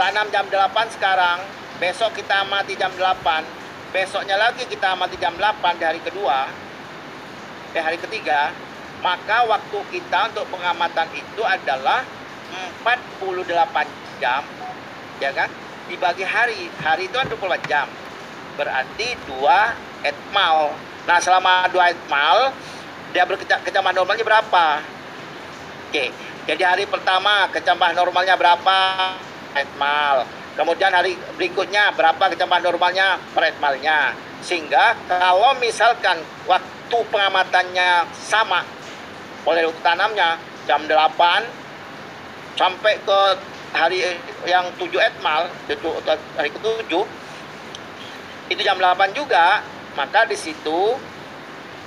tanam 0.00 0.26
jam 0.32 0.48
8 0.48 0.96
sekarang, 0.96 1.44
besok 1.76 2.16
kita 2.16 2.42
amati 2.42 2.74
jam 2.80 2.90
8, 2.96 3.44
besoknya 3.92 4.40
lagi 4.40 4.64
kita 4.64 4.96
amati 4.96 5.16
jam 5.20 5.36
8 5.36 5.76
di 5.76 5.84
hari 5.84 6.00
kedua, 6.00 6.48
di 7.76 7.78
hari 7.82 7.98
ketiga, 8.00 8.54
maka 9.04 9.44
waktu 9.44 9.78
kita 9.92 10.32
untuk 10.32 10.48
pengamatan 10.48 11.08
itu 11.12 11.42
adalah 11.44 12.06
48 12.82 14.22
jam, 14.22 14.42
ya 15.18 15.30
kan? 15.34 15.48
Dibagi 15.86 16.24
hari, 16.26 16.70
hari 16.82 17.06
itu 17.06 17.14
kan 17.14 17.26
24 17.30 17.70
jam. 17.70 17.86
Berarti 18.56 19.14
2 19.28 20.06
etmal 20.06 20.74
Nah 21.06 21.22
selama 21.22 21.70
dua 21.70 21.94
mal 22.10 22.50
dia 23.14 23.22
berkecambah 23.22 23.94
normalnya 23.94 24.26
berapa? 24.26 24.82
Oke, 25.88 26.10
jadi 26.50 26.62
hari 26.66 26.84
pertama 26.90 27.46
kecambah 27.54 27.94
normalnya 27.94 28.34
berapa? 28.34 28.78
Etmal. 29.54 30.26
Kemudian 30.58 30.90
hari 30.90 31.14
berikutnya 31.38 31.94
berapa 31.94 32.18
kecambah 32.34 32.58
normalnya 32.58 33.22
per 33.32 33.54
etmalnya. 33.54 34.18
Sehingga 34.42 34.98
kalau 35.06 35.54
misalkan 35.62 36.18
waktu 36.50 36.98
pengamatannya 37.14 38.10
sama 38.18 38.66
oleh 39.46 39.70
tanamnya 39.86 40.42
jam 40.66 40.82
8 40.90 40.90
sampai 42.56 42.98
ke 43.04 43.20
hari 43.76 44.02
yang 44.48 44.66
7 44.80 44.88
etmal 44.96 45.48
itu 45.68 45.88
hari 46.36 46.48
ke-7 46.48 46.92
itu 48.48 48.60
jam 48.64 48.80
8 48.80 49.12
juga 49.12 49.60
maka 49.96 50.24
di 50.28 50.36
situ 50.36 50.96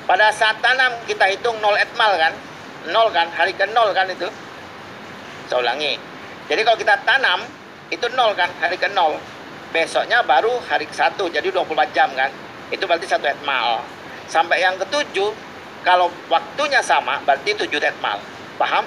pada 0.09 0.33
saat 0.33 0.57
tanam 0.61 0.93
kita 1.05 1.29
hitung 1.29 1.57
nol 1.61 1.77
etmal 1.77 2.17
kan 2.17 2.33
nol 2.87 3.11
kan 3.11 3.27
hari 3.35 3.51
ke 3.51 3.67
nol 3.69 3.91
kan 3.91 4.07
itu. 4.07 4.29
Saya 5.51 5.59
ulangi. 5.65 5.97
Jadi 6.47 6.61
kalau 6.63 6.77
kita 6.77 6.95
tanam 7.03 7.43
itu 7.91 8.05
nol 8.15 8.31
kan 8.37 8.47
hari 8.61 8.79
ke 8.79 8.87
nol 8.93 9.19
besoknya 9.69 10.25
baru 10.25 10.49
hari 10.65 10.89
ke 10.89 10.95
satu 10.95 11.27
jadi 11.27 11.51
24 11.51 11.91
jam 11.91 12.09
kan. 12.15 12.31
Itu 12.71 12.89
berarti 12.89 13.09
satu 13.09 13.27
etmal. 13.27 13.85
Sampai 14.29 14.61
yang 14.61 14.77
ketujuh 14.81 15.33
kalau 15.85 16.07
waktunya 16.29 16.79
sama 16.81 17.19
berarti 17.25 17.53
tujuh 17.53 17.81
etmal. 17.81 18.21
Paham 18.55 18.85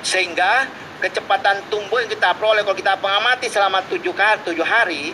sehingga 0.00 0.68
kecepatan 1.02 1.66
tumbuh 1.68 2.00
yang 2.00 2.08
kita 2.08 2.32
peroleh 2.38 2.62
kalau 2.62 2.78
kita 2.78 2.96
pengamati 2.96 3.50
selama 3.50 3.84
tujuh, 3.90 4.14
tujuh 4.46 4.64
hari 4.64 5.12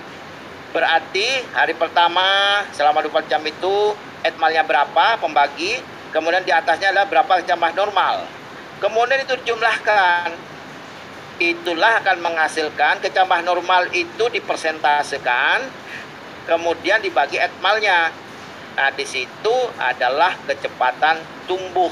Berarti 0.71 1.43
hari 1.51 1.75
pertama 1.75 2.23
selama 2.71 3.03
24 3.03 3.27
jam 3.27 3.43
itu 3.43 3.91
etmalnya 4.23 4.63
berapa 4.63 5.19
pembagi, 5.19 5.83
kemudian 6.15 6.47
di 6.47 6.55
atasnya 6.55 6.95
adalah 6.95 7.11
berapa 7.11 7.43
kecambah 7.43 7.75
normal. 7.75 8.23
Kemudian 8.79 9.19
itu 9.27 9.35
dijumlahkan. 9.43 10.31
Itulah 11.41 12.05
akan 12.05 12.23
menghasilkan 12.23 13.03
kecambah 13.03 13.43
normal 13.43 13.91
itu 13.97 14.29
dipersentasekan, 14.31 15.67
kemudian 16.47 17.03
dibagi 17.03 17.41
etmalnya. 17.41 18.15
Nah, 18.79 18.95
di 18.95 19.03
situ 19.03 19.57
adalah 19.75 20.39
kecepatan 20.47 21.19
tumbuh 21.51 21.91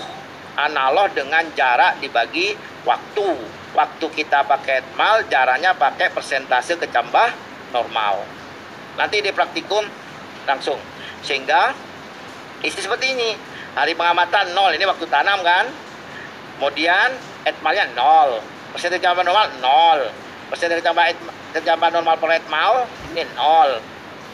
analog 0.59 1.15
dengan 1.15 1.47
jarak 1.55 2.03
dibagi 2.03 2.59
waktu. 2.83 3.59
Waktu 3.69 4.07
kita 4.11 4.43
pakai 4.49 4.83
etmal, 4.83 5.23
jaraknya 5.31 5.77
pakai 5.77 6.11
persentase 6.11 6.75
kecambah 6.81 7.31
normal. 7.71 8.25
Nanti 8.99 9.23
di 9.23 9.31
praktikum 9.31 9.87
langsung. 10.49 10.81
Sehingga 11.23 11.77
isi 12.65 12.81
seperti 12.83 13.15
ini. 13.15 13.31
Hari 13.79 13.95
pengamatan 13.95 14.57
0, 14.57 14.75
ini 14.75 14.83
waktu 14.89 15.07
tanam 15.07 15.45
kan. 15.47 15.71
Kemudian 16.59 17.15
etmalnya 17.47 17.87
0. 17.95 18.43
Persen 18.75 18.91
kecambah 18.91 19.23
normal 19.23 19.47
0. 19.63 20.11
Persen 20.51 20.75
kecambah, 20.75 21.05
kecambah 21.55 21.89
normal 21.95 22.17
per 22.19 22.35
etmal 22.35 22.89
ini 23.15 23.23
0. 23.37 23.79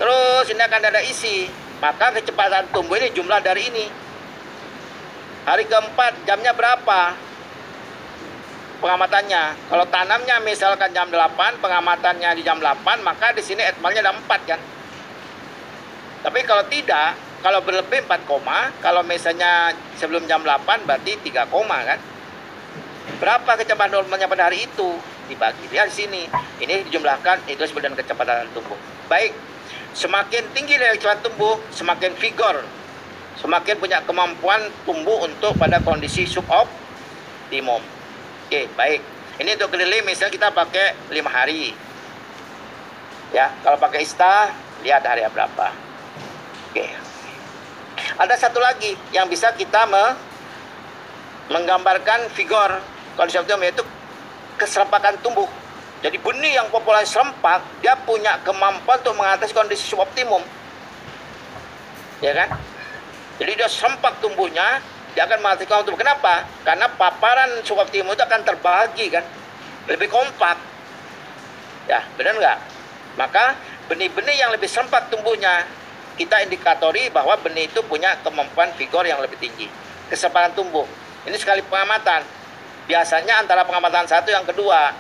Terus 0.01 0.47
ini 0.49 0.63
akan 0.63 0.81
ada 0.89 1.03
isi. 1.05 1.51
Maka 1.83 2.17
kecepatan 2.17 2.71
tumbuh 2.73 2.97
ini 2.97 3.13
jumlah 3.13 3.45
dari 3.45 3.69
ini. 3.69 4.04
Hari 5.45 5.69
keempat 5.69 6.25
jamnya 6.25 6.57
berapa? 6.57 7.13
Pengamatannya. 8.81 9.69
Kalau 9.69 9.85
tanamnya 9.93 10.41
misalkan 10.41 10.89
jam 10.97 11.13
8, 11.13 11.61
pengamatannya 11.61 12.33
di 12.33 12.41
jam 12.41 12.57
8, 12.57 13.05
maka 13.05 13.37
di 13.37 13.45
sini 13.45 13.61
etmalnya 13.61 14.01
ada 14.01 14.17
4 14.17 14.25
kan. 14.25 14.61
Tapi 16.25 16.41
kalau 16.49 16.65
tidak, 16.73 17.13
kalau 17.45 17.61
berlebih 17.61 18.09
4 18.09 18.25
koma, 18.25 18.73
kalau 18.81 19.05
misalnya 19.05 19.77
sebelum 20.01 20.25
jam 20.25 20.41
8 20.41 20.89
berarti 20.89 21.21
3 21.21 21.45
koma 21.53 21.77
kan. 21.85 22.01
Berapa 23.21 23.61
kecepatan 23.61 23.93
normalnya 23.93 24.25
pada 24.25 24.49
hari 24.49 24.65
itu? 24.65 24.97
Dibagi 25.29 25.69
lihat 25.69 25.93
di 25.93 25.97
sini. 26.09 26.23
Ini 26.57 26.89
dijumlahkan 26.89 27.53
itu 27.53 27.61
disebut 27.61 27.85
dengan 27.85 28.01
kecepatan 28.01 28.49
tumbuh. 28.57 28.81
Baik. 29.13 29.37
Semakin 29.93 30.57
tinggi 30.57 30.81
dari 30.81 30.97
kecepatan 30.97 31.21
tumbuh, 31.21 31.61
semakin 31.69 32.17
vigor 32.17 32.65
semakin 33.39 33.75
punya 33.79 33.99
kemampuan 34.07 34.71
tumbuh 34.87 35.27
untuk 35.27 35.57
pada 35.59 35.83
kondisi 35.83 36.27
suboptimum. 36.29 37.83
Oke, 38.47 38.71
baik. 38.79 39.01
Ini 39.43 39.59
untuk 39.59 39.75
kedelai 39.75 40.07
misalnya 40.07 40.31
kita 40.31 40.49
pakai 40.55 40.95
lima 41.11 41.27
hari. 41.31 41.75
Ya, 43.35 43.51
kalau 43.67 43.75
pakai 43.83 44.07
ista 44.07 44.55
lihat 44.87 45.03
hari 45.03 45.27
berapa. 45.27 45.75
Oke. 46.71 46.87
Ada 48.15 48.35
satu 48.39 48.63
lagi 48.63 48.95
yang 49.11 49.27
bisa 49.27 49.51
kita 49.59 49.91
me 49.91 50.15
menggambarkan 51.51 52.31
vigor 52.33 52.79
kondisi 53.19 53.37
optimum 53.37 53.67
yaitu 53.67 53.83
keserempakan 54.57 55.19
tumbuh. 55.19 55.51
Jadi 56.05 56.21
benih 56.21 56.61
yang 56.61 56.69
populasi 56.69 57.17
serempak 57.17 57.65
dia 57.81 57.97
punya 57.97 58.37
kemampuan 58.45 59.01
untuk 59.01 59.17
mengatasi 59.17 59.57
kondisi 59.57 59.89
suboptimum. 59.89 60.45
Ya 62.21 62.33
kan? 62.37 62.55
Jadi 63.39 63.53
dia 63.59 63.67
sempak 63.67 64.23
tumbuhnya, 64.23 64.79
dia 65.15 65.27
akan 65.27 65.43
menghasilkan 65.43 65.83
tumbuh. 65.83 65.99
Kenapa? 65.99 66.47
Karena 66.63 66.87
paparan 66.91 67.63
suboptimum 67.67 68.15
itu 68.15 68.23
akan 68.23 68.41
terbagi 68.47 69.07
kan, 69.11 69.25
lebih 69.91 70.07
kompak. 70.07 70.59
Ya, 71.91 72.07
benar 72.15 72.39
nggak? 72.39 72.59
Maka 73.19 73.55
benih-benih 73.91 74.37
yang 74.39 74.51
lebih 74.55 74.71
sempak 74.71 75.11
tumbuhnya, 75.11 75.67
kita 76.15 76.47
indikatori 76.47 77.11
bahwa 77.11 77.35
benih 77.43 77.67
itu 77.67 77.83
punya 77.87 78.15
kemampuan 78.23 78.71
vigor 78.79 79.03
yang 79.03 79.19
lebih 79.19 79.39
tinggi. 79.39 79.67
Kesempatan 80.07 80.55
tumbuh. 80.55 80.87
Ini 81.27 81.35
sekali 81.35 81.63
pengamatan. 81.67 82.23
Biasanya 82.87 83.43
antara 83.43 83.67
pengamatan 83.67 84.07
satu 84.07 84.31
yang 84.31 84.47
kedua. 84.47 84.95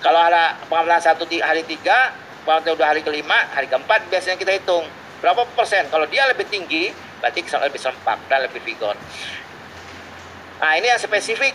Kalau 0.00 0.20
ada 0.20 0.56
pengamatan 0.68 1.00
satu 1.00 1.24
di 1.24 1.40
hari 1.40 1.64
tiga, 1.64 2.12
pengamatan 2.44 2.76
dua 2.76 2.88
hari 2.92 3.00
kelima, 3.00 3.48
hari 3.52 3.68
keempat 3.68 4.08
biasanya 4.12 4.36
kita 4.36 4.52
hitung. 4.60 4.84
Berapa 5.20 5.44
persen? 5.52 5.88
Kalau 5.92 6.08
dia 6.08 6.24
lebih 6.28 6.48
tinggi, 6.48 6.92
berarti 7.20 7.40
lebih 7.44 7.80
sempak 7.80 8.18
dan 8.26 8.48
lebih 8.48 8.60
vigor. 8.64 8.96
Nah 10.60 10.72
ini 10.76 10.88
yang 10.88 11.00
spesifik. 11.00 11.54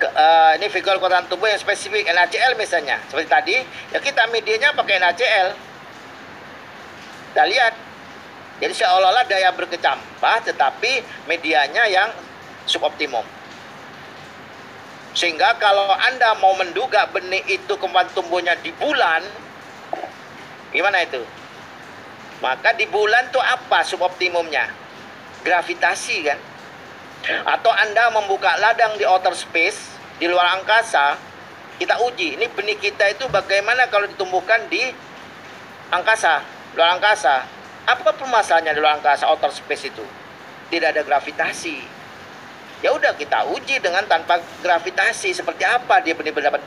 Ke, 0.00 0.08
uh, 0.08 0.56
ini 0.56 0.72
vigor 0.72 0.96
kekuatan 0.96 1.28
tubuh 1.28 1.44
yang 1.44 1.60
spesifik 1.60 2.08
NaCl 2.08 2.56
misalnya. 2.56 3.02
Seperti 3.10 3.28
tadi 3.28 3.56
ya 3.92 3.98
kita 4.00 4.30
medianya 4.32 4.72
pakai 4.72 4.96
NaCl 4.96 5.48
kita 7.30 7.44
lihat. 7.46 7.74
Jadi 8.60 8.72
seolah-olah 8.76 9.24
daya 9.24 9.52
berkecambah 9.56 10.36
tetapi 10.44 11.04
medianya 11.28 11.84
yang 11.88 12.08
suboptimum. 12.68 13.24
Sehingga 15.10 15.58
kalau 15.58 15.90
anda 15.90 16.38
mau 16.38 16.54
menduga 16.54 17.08
benih 17.10 17.42
itu 17.50 17.74
kemampuan 17.76 18.06
tumbuhnya 18.14 18.54
di 18.62 18.70
bulan 18.78 19.26
gimana 20.70 21.02
itu 21.02 21.18
maka 22.40 22.72
di 22.72 22.88
bulan 22.88 23.28
tuh 23.28 23.40
apa 23.40 23.84
suboptimumnya? 23.84 24.72
Gravitasi 25.44 26.16
kan? 26.24 26.38
Atau 27.44 27.68
Anda 27.68 28.08
membuka 28.16 28.56
ladang 28.56 28.96
di 28.96 29.04
outer 29.04 29.36
space, 29.36 29.92
di 30.16 30.24
luar 30.24 30.56
angkasa, 30.56 31.20
kita 31.76 32.00
uji. 32.00 32.40
Ini 32.40 32.48
benih 32.52 32.80
kita 32.80 33.12
itu 33.12 33.28
bagaimana 33.28 33.88
kalau 33.92 34.08
ditumbuhkan 34.08 34.68
di 34.72 34.88
angkasa, 35.92 36.40
luar 36.76 36.96
angkasa. 36.96 37.44
Apa 37.84 38.12
permasalahannya 38.16 38.72
di 38.72 38.80
luar 38.80 39.00
angkasa, 39.00 39.28
outer 39.28 39.52
space 39.52 39.92
itu? 39.92 40.04
Tidak 40.72 40.96
ada 40.96 41.04
gravitasi. 41.04 42.00
Ya 42.80 42.96
udah 42.96 43.12
kita 43.12 43.52
uji 43.52 43.84
dengan 43.84 44.08
tanpa 44.08 44.40
gravitasi 44.64 45.36
seperti 45.36 45.68
apa 45.68 46.00
dia 46.00 46.16
benih-benih 46.16 46.48
dapat 46.48 46.64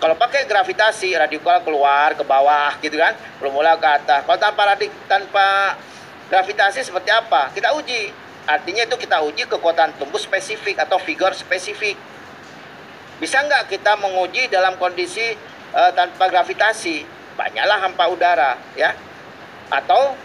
kalau 0.00 0.16
pakai 0.16 0.48
gravitasi, 0.48 1.12
radikal 1.12 1.60
keluar 1.60 2.16
ke 2.16 2.24
bawah 2.24 2.72
gitu 2.80 2.96
kan, 2.96 3.12
bermula 3.36 3.76
ke 3.76 3.84
atas. 3.84 4.24
Kalau 4.24 4.40
tanpa 4.40 4.72
radik 4.72 4.88
tanpa 5.04 5.76
gravitasi 6.32 6.80
seperti 6.80 7.12
apa? 7.12 7.52
Kita 7.52 7.76
uji. 7.76 8.08
Artinya 8.48 8.88
itu 8.88 8.96
kita 8.96 9.20
uji 9.20 9.44
kekuatan 9.44 10.00
tumbuh 10.00 10.16
spesifik 10.16 10.80
atau 10.80 10.96
vigor 11.04 11.36
spesifik. 11.36 12.00
Bisa 13.20 13.44
nggak 13.44 13.68
kita 13.68 14.00
menguji 14.00 14.48
dalam 14.48 14.80
kondisi 14.80 15.36
uh, 15.76 15.92
tanpa 15.92 16.32
gravitasi? 16.32 17.04
Banyaklah 17.36 17.78
hampa 17.84 18.04
udara, 18.08 18.56
ya. 18.80 18.96
Atau 19.68 20.16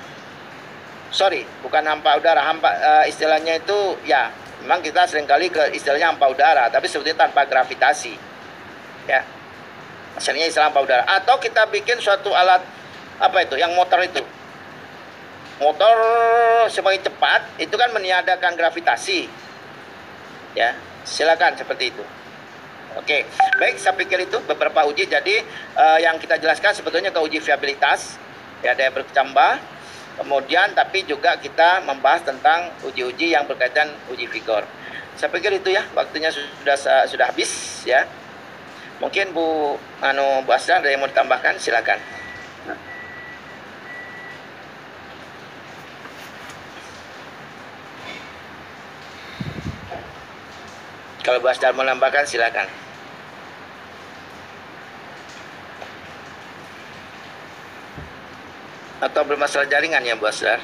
sorry, 1.11 1.43
bukan 1.59 1.83
hampa 1.83 2.15
udara, 2.15 2.47
hampa 2.47 2.71
uh, 2.71 3.03
istilahnya 3.11 3.59
itu 3.59 3.99
ya 4.07 4.31
memang 4.63 4.79
kita 4.79 5.03
sering 5.03 5.27
kali 5.27 5.51
ke 5.51 5.75
istilahnya 5.75 6.15
hampa 6.15 6.31
udara, 6.31 6.71
tapi 6.71 6.87
sebetulnya 6.87 7.27
tanpa 7.27 7.43
gravitasi, 7.43 8.15
ya 9.11 9.34
Hasilnya 10.15 10.47
istilah 10.47 10.71
udara. 10.71 11.03
Atau 11.07 11.35
kita 11.43 11.67
bikin 11.67 11.99
suatu 11.99 12.31
alat 12.31 12.63
apa 13.19 13.37
itu? 13.43 13.59
Yang 13.59 13.71
motor 13.75 13.99
itu. 14.03 14.23
Motor 15.59 15.95
semakin 16.67 17.01
cepat 17.03 17.41
itu 17.59 17.75
kan 17.75 17.91
meniadakan 17.95 18.55
gravitasi. 18.59 19.27
Ya, 20.55 20.75
silakan 21.03 21.55
seperti 21.59 21.91
itu. 21.91 22.03
Oke, 22.95 23.27
baik 23.59 23.75
saya 23.75 23.91
pikir 23.99 24.23
itu 24.23 24.39
beberapa 24.47 24.87
uji. 24.87 25.11
Jadi 25.11 25.43
uh, 25.75 25.99
yang 25.99 26.15
kita 26.15 26.39
jelaskan 26.39 26.71
sebetulnya 26.71 27.11
ke 27.11 27.19
uji 27.19 27.43
viabilitas 27.43 28.15
ya 28.63 28.71
daya 28.71 28.91
berkecambah. 28.95 29.59
Kemudian 30.15 30.71
tapi 30.71 31.03
juga 31.03 31.35
kita 31.35 31.83
membahas 31.83 32.23
tentang 32.23 32.71
uji-uji 32.87 33.35
yang 33.35 33.43
berkaitan 33.43 33.91
uji 34.07 34.31
vigor. 34.31 34.63
Saya 35.19 35.27
pikir 35.27 35.59
itu 35.59 35.75
ya, 35.75 35.83
waktunya 35.91 36.31
sudah 36.31 37.03
sudah 37.03 37.25
habis 37.27 37.83
ya. 37.83 38.07
Mungkin 39.03 39.35
Bu 39.35 39.75
anu 39.99 40.43
Bu 40.47 40.51
Asra 40.55 40.79
ada 40.79 40.87
yang 40.87 41.03
mau 41.03 41.11
ditambahkan 41.11 41.59
silakan. 41.59 41.99
Kalau 51.25 51.41
Bu 51.41 51.49
Asdar 51.49 51.73
mau 51.73 51.81
menambahkan 51.81 52.29
silakan. 52.29 52.69
Atau 59.01 59.25
bermasalah 59.25 59.65
jaringan 59.65 60.05
ya 60.05 60.13
Bu 60.13 60.29
Asdar? 60.29 60.61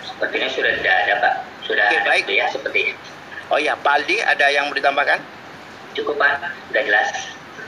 Sepertinya 0.00 0.48
sudah 0.48 0.72
tidak 0.80 0.94
ada 1.04 1.14
Pak. 1.20 1.34
Sudah 1.68 1.86
Oke, 1.92 1.98
baik. 2.08 2.24
ya 2.32 2.48
seperti 2.48 2.96
Oh 3.52 3.60
ya, 3.60 3.76
Pak 3.76 3.92
Aldi 4.00 4.16
ada 4.24 4.48
yang 4.48 4.72
mau 4.72 4.76
ditambahkan? 4.76 5.20
Cukup 5.92 6.16
Pak, 6.16 6.40
sudah 6.72 6.82
jelas. 6.82 7.08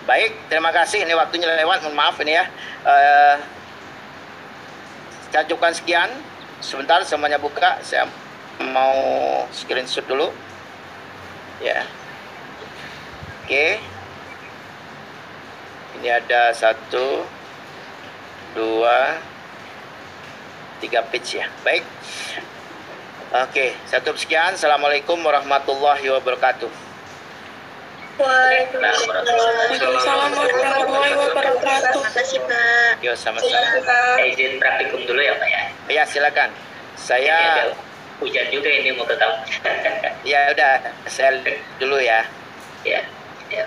Baik, 0.06 0.32
terima 0.48 0.70
kasih. 0.70 1.02
Ini 1.02 1.12
waktunya 1.18 1.50
lewat, 1.50 1.82
mohon 1.82 1.98
maaf 1.98 2.16
ini 2.22 2.38
ya. 2.38 2.46
Uh, 2.86 3.36
saya 5.34 5.44
cukupkan 5.50 5.74
sekian. 5.74 6.10
Sebentar 6.64 7.02
semuanya 7.04 7.36
buka. 7.36 7.76
Saya 7.84 8.08
mau 8.72 8.96
screenshot 9.52 10.06
dulu. 10.08 10.32
Ya. 11.60 11.84
Oke. 13.44 13.82
Ini 16.00 16.08
ada 16.22 16.54
satu, 16.56 17.26
dua, 18.56 19.20
tiga 20.80 21.04
page 21.04 21.42
ya. 21.42 21.46
Baik. 21.60 21.84
Oke, 23.34 23.74
satu 23.90 24.14
sekian. 24.14 24.54
Assalamualaikum 24.54 25.18
warahmatullahi 25.18 26.06
wabarakatuh. 26.14 26.70
Waalaikumsalam 28.22 30.30
warahmatullahi 30.30 31.14
wabarakatuh. 31.18 31.90
Terima 31.90 32.10
kasih, 32.14 32.38
Pak. 32.46 33.02
Yo, 33.02 33.18
sama-sama. 33.18 33.82
Eh, 34.22 34.30
izin 34.30 34.62
praktikum 34.62 35.02
dulu 35.10 35.18
ya 35.18 35.34
Pak 35.42 35.48
ya. 35.50 35.62
Ya, 35.90 36.06
silakan. 36.06 36.54
Saya 36.94 37.74
hujan 38.22 38.46
juga 38.54 38.70
ini 38.70 38.94
mau 38.94 39.02
ke 39.10 39.18
kampus. 39.18 39.58
ya 40.22 40.54
udah, 40.54 40.86
saya 41.10 41.34
dulu 41.82 41.98
ya. 41.98 42.22
ya, 42.86 43.02
ya. 43.50 43.66